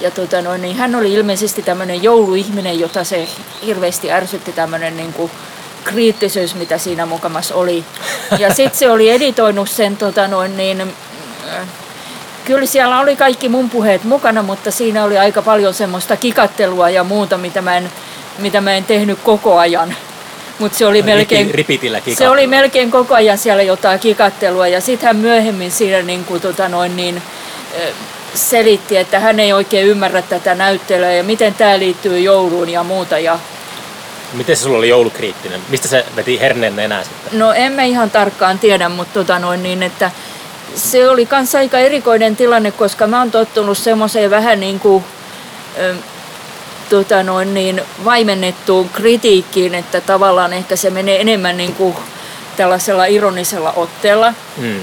[0.00, 3.28] Ja tota noin, niin hän oli ilmeisesti tämmöinen jouluihminen, jota se
[3.66, 5.30] hirveästi ärsytti tämmöinen niin kuin
[5.84, 7.84] kriittisyys, mitä siinä mukamassa oli.
[8.38, 10.94] Ja sitten se oli editoinut sen tota noin niin,
[12.46, 17.04] kyllä siellä oli kaikki mun puheet mukana, mutta siinä oli aika paljon semmoista kikattelua ja
[17.04, 17.90] muuta, mitä mä en,
[18.38, 19.96] mitä mä en tehnyt koko ajan.
[20.58, 21.52] Mutta se oli melkein...
[22.18, 26.40] Se oli melkein koko ajan siellä jotain kikattelua ja sitten hän myöhemmin siinä niin kuin,
[26.40, 27.22] tota noin, niin,
[28.34, 33.18] selitti, että hän ei oikein ymmärrä tätä näyttelyä ja miten tämä liittyy jouluun ja muuta.
[33.18, 33.38] Ja,
[34.32, 35.60] Miten se sulla oli joulukriittinen?
[35.68, 37.38] Mistä se veti herneen enää sitten?
[37.38, 40.10] no en mä ihan tarkkaan tiedä, mutta tota noin, niin, että
[40.74, 45.04] se oli kans aika erikoinen tilanne, koska mä oon tottunut semmoiseen vähän niin kuin,
[46.90, 51.96] tota noin, niin, vaimennettuun kritiikkiin, että tavallaan ehkä se menee enemmän niin kuin
[52.56, 54.34] tällaisella ironisella otteella.
[54.56, 54.80] Mm.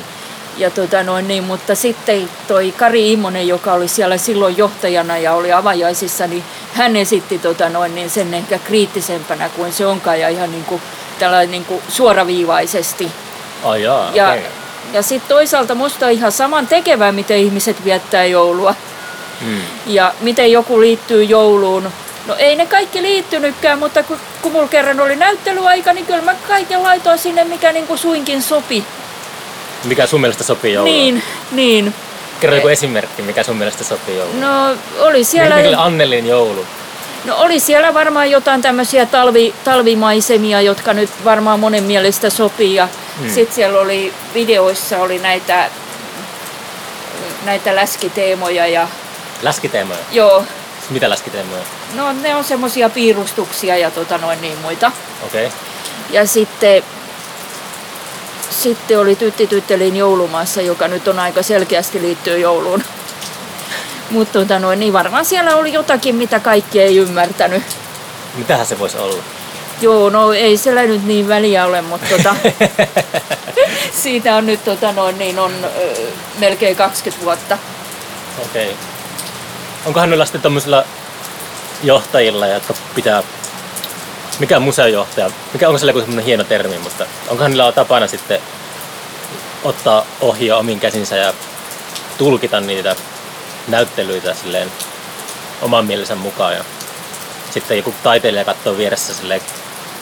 [0.58, 5.34] Ja tota noin, niin, mutta sitten toi Kari Immonen, joka oli siellä silloin johtajana ja
[5.34, 10.30] oli avajaisissa, niin hän esitti tota noin, niin sen ehkä kriittisempänä kuin se onkaan ja
[10.30, 10.82] ihan niin kuin,
[11.20, 13.12] tällainen niin kuin suoraviivaisesti.
[13.64, 14.63] Ai jaa, Ja, okei.
[14.94, 18.76] Ja sitten toisaalta musta on ihan saman tekevää, miten ihmiset viettää joulua
[19.42, 19.62] Mm.
[19.88, 21.92] ja miten joku liittyy jouluun.
[22.28, 26.36] No ei ne kaikki liittynytkään, mutta kun, kun mulla kerran oli näyttelyaika, niin kyllä mä
[26.48, 28.84] kaiken laitoin sinne, mikä niin kuin suinkin sopi.
[29.84, 30.96] Mikä sun mielestä sopii jouluun?
[30.96, 31.94] Niin, niin.
[32.40, 34.42] Kerro joku esimerkki, mikä sun mielestä sopii jouluun.
[34.42, 36.66] No oli siellä, Mikä Annelin joulu?
[37.26, 42.76] No, oli siellä varmaan jotain tämmöisiä talvi, talvimaisemia, jotka nyt varmaan monen mielestä sopii.
[42.76, 42.88] Ja
[43.20, 43.30] Hmm.
[43.34, 45.70] sitten siellä oli videoissa oli näitä,
[47.46, 48.88] näitä läskiteemoja ja
[49.42, 50.00] Läskiteemoja.
[50.12, 50.44] joo,
[50.90, 51.62] Mitä läskiteemoja?
[51.96, 54.92] no ne on semmoisia piirustuksia ja tota noin niin muita.
[55.26, 55.46] Okei.
[55.46, 55.58] Okay.
[56.10, 56.84] Ja sitten,
[58.50, 62.84] sitten oli Tytti Tyttelin joulumaassa, joka nyt on aika selkeästi liittyy jouluun.
[64.14, 67.64] Mutta tota noin, niin varmaan siellä oli jotakin, mitä kaikki ei ymmärtänyt.
[68.36, 69.24] Mitähän se voisi olla?
[69.82, 72.36] Joo, no ei siellä nyt niin väliä ole, mutta tota,
[74.04, 75.96] siitä on nyt tota noin, niin on ö,
[76.40, 77.58] melkein 20 vuotta.
[78.46, 78.66] Okei.
[78.66, 78.76] Okay.
[79.86, 80.84] Onkohan noilla sitten tommosilla
[81.84, 83.24] johtajilla, jotka pitää...
[84.40, 85.32] Mikä on museojohtaja?
[85.54, 88.40] Mikä onko sillä joku semmoinen hieno termi, mutta onkohan niillä tapana sitten
[89.64, 91.34] ottaa ohjaa omiin käsinsä ja
[92.18, 92.96] tulkita niitä
[93.68, 94.72] näyttelyitä silleen
[95.62, 96.64] oman mielensä mukaan ja
[97.52, 99.42] sitten joku taiteilija katsoo vieressä silleen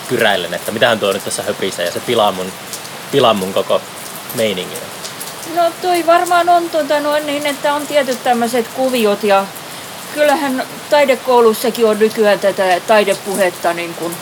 [0.09, 2.51] kyräillen, että mitähän tuo nyt tässä höpisee ja se pilaa mun,
[3.11, 3.81] pilaa mun koko
[4.35, 4.77] meiningin.
[5.55, 9.45] No toi varmaan on tota noin niin, että on tietyt tämmöiset kuviot ja
[10.13, 14.17] kyllähän taidekoulussakin on nykyään tätä taidepuhetta niin kuin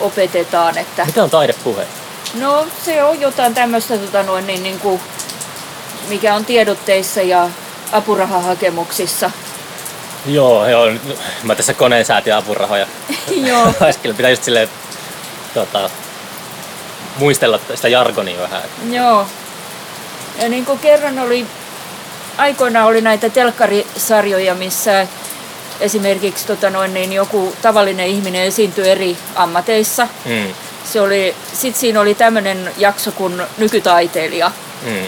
[0.00, 1.86] opetetaan, että Mitä on taidepuhe?
[2.34, 5.00] no se on jotain tämmöistä tota noin niin, niin kuin,
[6.08, 7.48] mikä on tiedotteissa ja
[7.92, 9.30] apurahahakemuksissa.
[10.26, 10.86] Joo, joo.
[11.42, 12.86] Mä tässä koneen säätin apurahoja.
[13.48, 13.72] Joo.
[13.88, 14.68] Äsken pitää just silleen
[15.54, 15.90] tota,
[17.16, 18.62] muistella sitä jargonia vähän.
[18.90, 19.26] Joo.
[20.42, 21.46] Ja niin kuin kerran oli,
[22.38, 25.06] aikoina oli näitä telkkarisarjoja, missä
[25.80, 30.08] esimerkiksi tota noin, niin joku tavallinen ihminen esiintyi eri ammateissa.
[30.24, 30.54] Mm,
[30.92, 34.52] Se oli, sit siinä oli tämmöinen jakso kuin nykytaiteilija.
[34.82, 35.06] mm.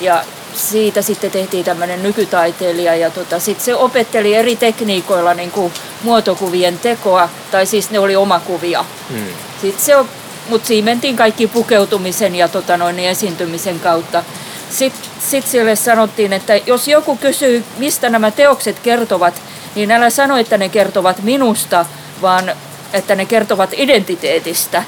[0.00, 0.24] Ja
[0.54, 5.72] siitä sitten tehtiin tämmöinen nykytaiteilija ja tota, sitten se opetteli eri tekniikoilla niin kuin
[6.02, 8.84] muotokuvien tekoa, tai siis ne oli omakuvia.
[9.10, 9.26] Mm.
[9.60, 10.08] Sitten se on,
[10.48, 14.24] mutta siinä mentiin kaikki pukeutumisen ja tota noin, niin esiintymisen kautta.
[14.70, 19.42] Sitten sit sille sanottiin, että jos joku kysyy, mistä nämä teokset kertovat,
[19.74, 21.86] niin älä sano, että ne kertovat minusta,
[22.22, 22.52] vaan
[22.92, 24.84] että ne kertovat identiteetistä.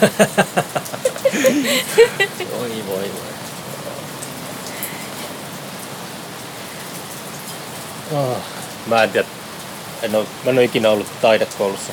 [2.58, 3.33] Voi, voi, voi.
[8.12, 8.36] Oh,
[8.86, 9.28] mä en tiedä.
[10.02, 11.92] En ole, mä en ole ikinä ollut taidekoulussa.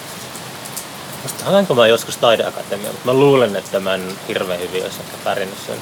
[1.23, 5.17] Musta haluanko mä joskus taideakatemia, mutta mä luulen, että mä en hirveän hyvin olisi ehkä
[5.23, 5.77] pärjännyt sen.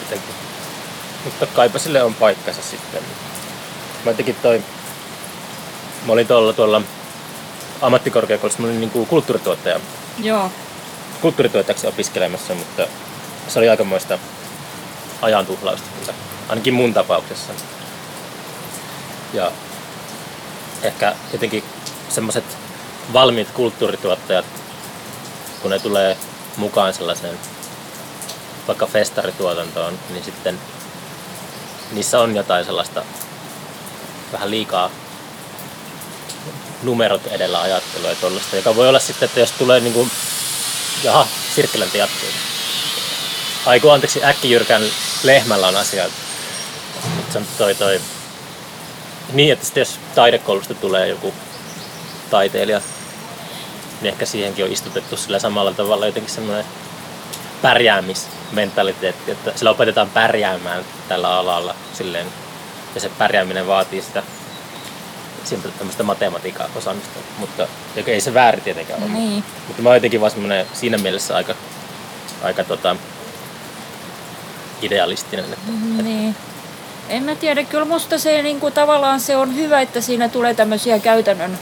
[0.00, 0.34] Jotenkin.
[1.24, 3.02] Mutta kaipa sille on paikkansa sitten.
[4.04, 4.62] Mä jotenkin toi...
[6.06, 6.82] Mä olin tuolla, tuolla
[7.82, 9.80] ammattikorkeakoulussa, mä olin niinku kulttuurituottaja
[10.22, 10.50] Joo.
[11.20, 12.86] kulttuurituottajaksi opiskelemassa, mutta
[13.48, 14.18] se oli aikamoista
[15.22, 15.93] ajan tuhlausta kyllä.
[16.48, 17.52] Ainakin mun tapauksessa.
[19.32, 19.52] Ja
[20.82, 21.64] ehkä jotenkin
[22.08, 22.44] semmoiset
[23.12, 24.46] valmiit kulttuurituottajat,
[25.62, 26.16] kun ne tulee
[26.56, 27.38] mukaan sellaiseen
[28.68, 30.60] vaikka festarituotantoon, niin sitten
[31.92, 33.02] niissä on jotain sellaista
[34.32, 34.90] vähän liikaa
[36.82, 40.10] numerot edellä ajattelua ja tollaista, joka voi olla sitten, että jos tulee niin kuin,
[41.02, 42.28] jaha, sirkkelänti jatkuu.
[43.66, 44.82] Aiku, anteeksi, äkkijyrkän
[45.22, 46.04] lehmällä on asia.
[47.30, 48.00] Se on toi toi.
[49.32, 51.34] Niin, että sitten jos taidekoulusta tulee joku
[52.30, 52.80] taiteilija,
[54.00, 56.64] niin ehkä siihenkin on istutettu sillä samalla tavalla jotenkin semmoinen
[57.62, 62.26] pärjäämismentaliteetti, että sillä opetetaan pärjäämään tällä alalla silleen,
[62.94, 64.22] ja se pärjääminen vaatii sitä
[65.78, 69.10] tämmöistä matematiikan osaamista, mutta joka ei se väärin tietenkään ole.
[69.12, 69.44] Niin.
[69.66, 71.54] Mutta mä oon jotenkin vaan semmoinen siinä mielessä aika,
[72.42, 72.96] aika tota,
[74.82, 75.44] idealistinen.
[75.44, 76.36] Että, Niin.
[77.08, 80.54] En mä tiedä, kyllä musta se niin kuin, tavallaan se on hyvä, että siinä tulee
[80.54, 81.58] tämmöisiä käytännön,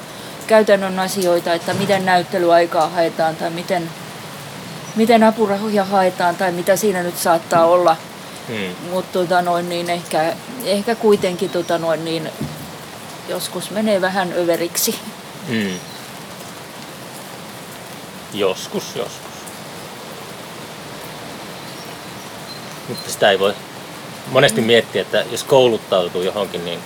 [0.47, 3.91] käytännön asioita, että miten näyttelyaikaa haetaan tai miten,
[4.97, 7.97] miten apurahoja haetaan tai mitä siinä nyt saattaa olla.
[8.49, 12.31] hmm, Mutta tota noin, niin ehkä, ehkä kuitenkin tota noin, niin
[13.29, 14.99] joskus menee vähän överiksi.
[15.49, 15.79] Mm.
[18.35, 19.33] Joskus, joskus.
[22.89, 23.55] Mutta sitä ei voi
[24.31, 26.79] monesti miettiä, että jos kouluttautuu johonkin, niin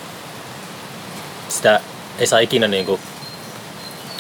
[1.49, 1.80] sitä
[2.18, 3.01] ei saa ikinä niin kuin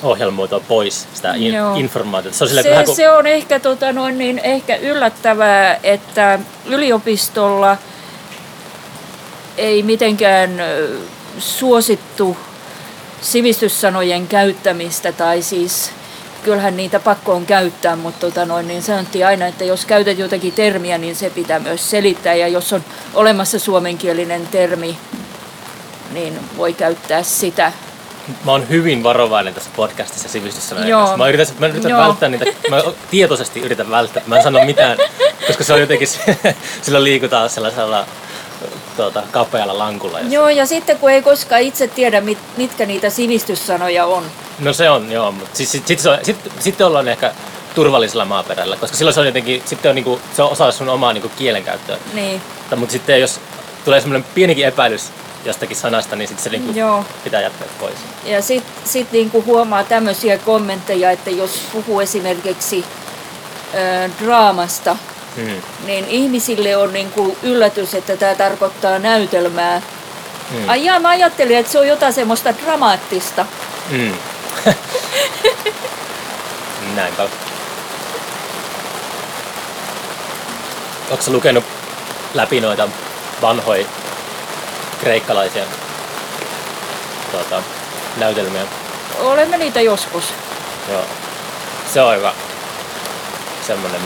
[0.02, 1.74] ohjelmoitua pois sitä in- Joo.
[1.76, 2.36] informaatiota.
[2.38, 7.76] Se on, Se, vähän kuin, se on ehkä, tota, noin, niin, ehkä yllättävää, että yliopistolla
[9.56, 10.50] ei mitenkään
[11.38, 12.36] suosittu
[13.20, 15.90] sivistyssanojen käyttämistä tai siis
[16.46, 20.52] kyllähän niitä pakko on käyttää, mutta tota noin, niin sanottiin aina, että jos käytät jotakin
[20.52, 22.84] termiä, niin se pitää myös selittää ja jos on
[23.14, 24.98] olemassa suomenkielinen termi,
[26.12, 27.72] niin voi käyttää sitä.
[28.44, 31.16] Mä oon hyvin varovainen tässä podcastissa sivistyssanojen Joo.
[31.16, 32.00] Mä yritän, mä yritän Joo.
[32.00, 34.98] välttää niitä, mä tietoisesti yritän välttää, mä en sano mitään,
[35.46, 36.08] koska se on jotenkin,
[36.82, 38.06] silloin liikutaan sellaisella
[38.96, 40.20] tuota, kapealla lankulla.
[40.20, 44.24] Joo, ja sitten kun ei koskaan itse tiedä, mit, mitkä niitä sivistyssanoja on.
[44.58, 47.32] No se on, joo, mutta siis, sit, sit, on- sit, sitten ollaan ehkä
[47.74, 51.12] turvallisella maaperällä, koska silloin se on jotenkin, sitten on niinku, se on osa sun omaa
[51.12, 51.96] niinku kielenkäyttöä.
[52.14, 52.42] Niin,
[52.76, 53.40] Mutta sitten jos
[53.84, 55.10] tulee semmoinen pienikin epäilys
[55.44, 57.04] jostakin sanasta, niin sitten se niinku Joo.
[57.24, 57.94] pitää jättää pois.
[58.24, 62.84] ja sitten sit niinku huomaa tämmöisiä kommentteja, että jos puhuu esimerkiksi
[63.74, 64.96] ö, draamasta,
[65.36, 65.62] Hmm.
[65.86, 69.82] niin ihmisille on niinku yllätys, että tämä tarkoittaa näytelmää.
[70.52, 70.68] Hmm.
[70.68, 73.46] Ai jaa, mä ajattelin, että se on jotain semmoista dramaattista.
[73.90, 74.12] Mm.
[76.96, 77.22] Näinpä.
[81.10, 81.64] Onko lukenut
[82.34, 82.88] läpi noita
[83.42, 83.86] vanhoja
[85.00, 85.64] kreikkalaisia
[87.30, 87.62] tuota,
[88.16, 88.62] näytelmiä?
[89.18, 90.24] Olemme niitä joskus.
[90.92, 91.04] Joo.
[91.92, 92.34] Se on aika
[93.66, 94.00] semmonen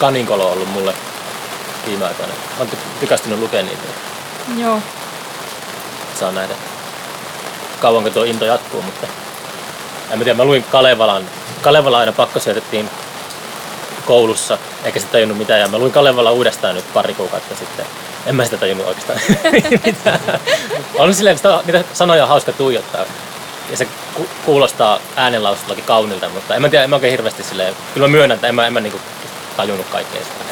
[0.00, 0.94] kaninkolo ollut mulle
[1.86, 2.32] viime aikoina.
[2.60, 3.82] Ty- tykästynyt lukea niitä.
[4.56, 4.80] Joo.
[6.20, 6.54] saa nähdä
[7.84, 9.06] kauanko tuo into jatkuu, mutta
[10.10, 11.24] en mä tiedä, mä luin Kalevalan.
[11.62, 12.90] Kalevala aina pakko syötettiin
[14.06, 17.86] koulussa, eikä se tajunnut mitään, ja mä luin Kalevala uudestaan nyt pari kuukautta sitten.
[18.26, 19.20] En mä sitä tajunnut oikeastaan
[19.86, 20.20] mitään.
[20.98, 23.04] On silleen, sitä, niitä sanoja on hauska tuijottaa.
[23.70, 27.74] Ja se ku- kuulostaa äänenlausullakin kaunilta, mutta en mä tiedä, en mä oikein hirveästi silleen,
[27.94, 29.00] kyllä mä myönnän, että en mä, en mä niinku
[29.56, 30.44] tajunnut kaikkea sitä.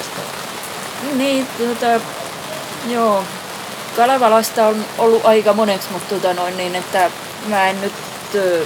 [1.12, 2.00] Niin, tota,
[2.88, 3.24] joo.
[3.96, 7.10] Kalevalasta on ollut aika moneksi, mutta tota noin niin, että
[7.46, 7.92] mä en nyt...
[8.34, 8.64] ö,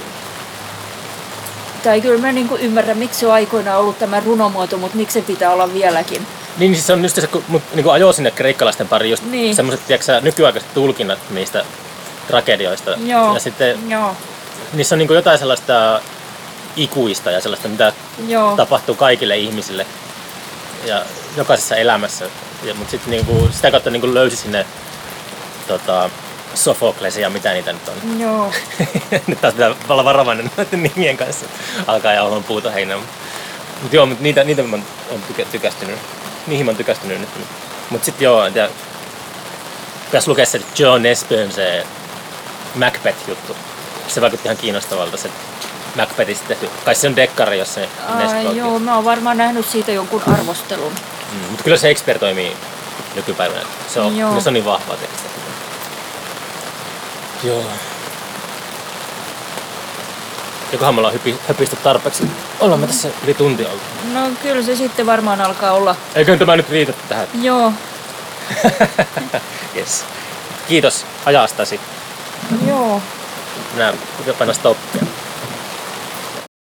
[1.83, 5.25] Tai kyllä mä niinku ymmärrän, miksi se on aikoinaan ollut tämä runomuoto, mutta miksi se
[5.25, 6.27] pitää olla vieläkin.
[6.57, 9.55] Niin, siis se on just se, kun mut niin ajoi sinne kreikkalaisten pariin just Niin.
[9.55, 9.81] semmoiset,
[10.21, 11.65] nykyaikaiset tulkinnat niistä
[12.27, 12.91] tragedioista.
[12.91, 14.15] Joo, Ja sitten joo,
[14.73, 16.01] niissä on niin jotain sellaista
[16.75, 17.93] ikuista ja sellaista, mitä
[18.27, 19.85] joo, tapahtuu kaikille ihmisille
[20.85, 21.01] ja
[21.37, 22.25] jokaisessa elämässä.
[22.63, 24.65] Ja, mutta sitten niin sitä kautta niin löysi sinne
[25.67, 26.09] tota,
[26.53, 28.19] Sofoklesia ja mitä niitä nyt on.
[28.19, 28.51] joo.
[29.27, 31.45] nyt taas pitää olla varovainen noiden nimien kanssa.
[31.87, 32.97] Alkaa jauhoon puuta heinää.
[33.81, 34.77] Mutta joo, mut niitä, niitä mä
[35.11, 35.99] oon tykä, tykästynyt.
[36.47, 37.29] Niihin mä oon tykästynyt nyt.
[37.89, 38.69] Mutta sitten joo, en tiedä.
[40.05, 41.85] Pitäisi lukea se John Esbön se
[42.75, 43.55] Macbeth-juttu.
[44.07, 45.29] Se vaikutti ihan kiinnostavalta se
[45.95, 46.69] Macbethistä tehty.
[46.85, 50.93] Kai se on dekkari, jos se Ai, joo, mä oon varmaan nähnyt siitä jonkun arvostelun.
[51.31, 52.57] Mm, mutta kyllä Shakespeare toimii
[53.15, 53.61] nykypäivänä.
[53.87, 55.31] Se on, se on niin vahvaa tekstiä.
[57.43, 57.63] Joo.
[60.71, 62.23] Jokohan me ollaan hypi, höpisty tarpeeksi.
[62.59, 63.81] Ollaan me tässä yli tunti oltu.
[64.13, 65.95] No kyllä se sitten varmaan alkaa olla.
[66.15, 67.27] Eikö tämä nyt riitä tähän?
[67.41, 67.73] Joo,
[69.75, 70.05] Yes.
[70.67, 71.79] Kiitos ajastasi.
[72.67, 73.01] joo.
[73.73, 73.93] Minä
[74.39, 75.01] panan stoppia.